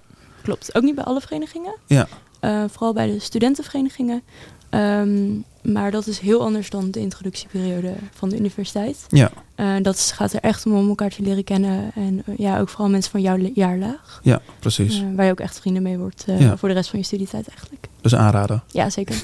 klopt. 0.45 0.75
Ook 0.75 0.83
niet 0.83 0.95
bij 0.95 1.03
alle 1.03 1.21
verenigingen. 1.21 1.75
Ja. 1.85 2.07
Uh, 2.41 2.63
vooral 2.69 2.93
bij 2.93 3.07
de 3.07 3.19
studentenverenigingen. 3.19 4.23
Um, 4.69 5.45
maar 5.61 5.91
dat 5.91 6.07
is 6.07 6.19
heel 6.19 6.41
anders 6.41 6.69
dan 6.69 6.91
de 6.91 6.99
introductieperiode 6.99 7.93
van 8.13 8.29
de 8.29 8.37
universiteit. 8.37 9.05
Ja. 9.09 9.31
Uh, 9.55 9.75
dat 9.81 10.11
gaat 10.15 10.33
er 10.33 10.39
echt 10.39 10.65
om 10.65 10.75
om 10.75 10.87
elkaar 10.89 11.09
te 11.09 11.21
leren 11.21 11.43
kennen. 11.43 11.91
En 11.95 12.23
uh, 12.25 12.37
ja, 12.37 12.59
ook 12.59 12.69
vooral 12.69 12.89
mensen 12.89 13.11
van 13.11 13.21
jouw 13.21 13.37
jaarlaag. 13.53 14.19
Ja, 14.23 14.41
precies. 14.59 15.03
waar 15.15 15.25
je 15.25 15.31
ook 15.31 15.39
echt 15.39 15.59
vrienden 15.59 15.83
mee 15.83 15.97
wordt 15.97 16.23
ja. 16.27 16.57
voor 16.57 16.69
de 16.69 16.75
rest 16.75 16.89
van 16.89 16.99
je 16.99 17.05
studietijd 17.05 17.47
eigenlijk. 17.47 17.87
Dus 18.01 18.15
aanraden. 18.15 18.63
Ja, 18.67 18.89
zeker. 18.89 19.15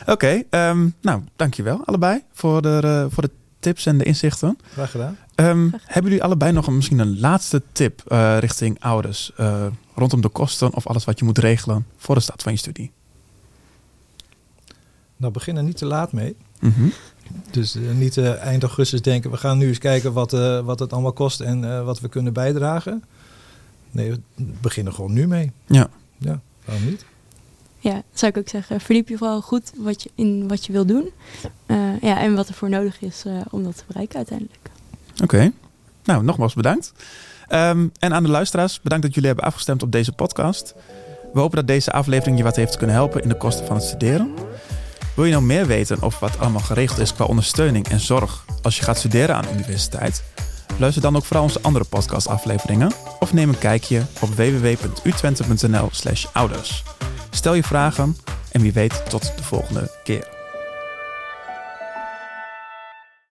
Oké, 0.00 0.12
okay, 0.50 0.70
um, 0.70 0.94
nou, 1.00 1.22
dankjewel 1.36 1.80
allebei 1.84 2.22
voor 2.32 2.62
de, 2.62 3.06
voor 3.10 3.22
de 3.22 3.30
tips 3.60 3.86
en 3.86 3.98
de 3.98 4.04
inzichten. 4.04 4.58
Graag 4.72 4.90
gedaan. 4.90 5.16
Um, 5.34 5.74
hebben 5.84 6.10
jullie 6.10 6.24
allebei 6.24 6.52
nog 6.52 6.66
een, 6.66 6.76
misschien 6.76 6.98
een 6.98 7.20
laatste 7.20 7.62
tip 7.72 8.02
uh, 8.08 8.38
richting 8.38 8.80
ouders 8.80 9.32
uh, 9.40 9.66
rondom 9.98 10.20
de 10.20 10.28
kosten 10.28 10.74
of 10.74 10.86
alles 10.86 11.04
wat 11.04 11.18
je 11.18 11.24
moet 11.24 11.38
regelen 11.38 11.86
voor 11.96 12.14
de 12.14 12.20
start 12.20 12.42
van 12.42 12.52
je 12.52 12.58
studie? 12.58 12.90
Nou, 15.16 15.32
begin 15.32 15.56
er 15.56 15.62
niet 15.62 15.76
te 15.76 15.86
laat 15.86 16.12
mee. 16.12 16.36
Mm 16.60 16.72
-hmm. 16.72 16.92
Dus 17.50 17.76
uh, 17.76 17.92
niet 17.92 18.18
eind 18.18 18.62
augustus 18.62 19.02
denken, 19.02 19.30
we 19.30 19.36
gaan 19.36 19.58
nu 19.58 19.68
eens 19.68 19.78
kijken 19.78 20.12
wat, 20.12 20.30
wat 20.64 20.78
het 20.78 20.92
allemaal 20.92 21.12
kost 21.12 21.40
en 21.40 21.84
wat 21.84 22.00
we 22.00 22.08
kunnen 22.08 22.32
bijdragen. 22.32 23.04
Nee, 23.90 24.14
begin 24.36 24.86
er 24.86 24.92
gewoon 24.92 25.12
nu 25.12 25.26
mee. 25.26 25.52
Ja. 25.66 25.88
Ja, 26.18 26.40
waarom 26.64 26.84
niet? 26.84 27.04
Ja, 27.78 28.02
zou 28.12 28.32
ik 28.32 28.38
ook 28.38 28.48
zeggen. 28.48 28.80
Verdiep 28.80 29.08
je 29.08 29.16
vooral 29.16 29.40
goed 29.40 29.72
wat 29.76 30.02
je, 30.02 30.10
in 30.14 30.48
wat 30.48 30.66
je 30.66 30.72
wil 30.72 30.86
doen. 30.86 31.10
Uh, 31.66 32.00
ja, 32.00 32.20
en 32.20 32.34
wat 32.34 32.48
er 32.48 32.54
voor 32.54 32.68
nodig 32.68 33.00
is 33.00 33.24
uh, 33.26 33.40
om 33.50 33.64
dat 33.64 33.76
te 33.76 33.84
bereiken 33.86 34.16
uiteindelijk. 34.16 34.70
Oké. 35.12 35.22
Okay. 35.22 35.52
Nou, 36.04 36.24
nogmaals 36.24 36.54
bedankt. 36.54 36.92
Um, 37.48 37.92
en 37.98 38.14
aan 38.14 38.22
de 38.22 38.28
luisteraars, 38.28 38.80
bedankt 38.80 39.04
dat 39.04 39.14
jullie 39.14 39.28
hebben 39.28 39.46
afgestemd 39.46 39.82
op 39.82 39.92
deze 39.92 40.12
podcast. 40.12 40.74
We 41.32 41.40
hopen 41.40 41.56
dat 41.56 41.66
deze 41.66 41.92
aflevering 41.92 42.38
je 42.38 42.44
wat 42.44 42.56
heeft 42.56 42.76
kunnen 42.76 42.96
helpen 42.96 43.22
in 43.22 43.28
de 43.28 43.36
kosten 43.36 43.66
van 43.66 43.76
het 43.76 43.84
studeren. 43.84 44.34
Wil 45.14 45.24
je 45.24 45.32
nou 45.32 45.44
meer 45.44 45.66
weten 45.66 46.02
over 46.02 46.20
wat 46.20 46.38
allemaal 46.38 46.60
geregeld 46.60 46.98
is 46.98 47.14
qua 47.14 47.24
ondersteuning 47.24 47.88
en 47.88 48.00
zorg 48.00 48.44
als 48.62 48.76
je 48.76 48.82
gaat 48.82 48.98
studeren 48.98 49.34
aan 49.34 49.42
de 49.42 49.52
universiteit? 49.52 50.22
Luister 50.78 51.02
dan 51.02 51.16
ook 51.16 51.24
vooral 51.24 51.44
onze 51.44 51.62
andere 51.62 51.84
podcastafleveringen 51.84 52.92
of 53.18 53.32
neem 53.32 53.48
een 53.48 53.58
kijkje 53.58 54.02
op 54.20 54.28
www.utwente.nl/ouders. 54.28 56.82
Stel 57.30 57.54
je 57.54 57.62
vragen 57.62 58.16
en 58.52 58.60
wie 58.60 58.72
weet 58.72 59.10
tot 59.10 59.32
de 59.36 59.42
volgende 59.42 59.90
keer. 60.04 60.37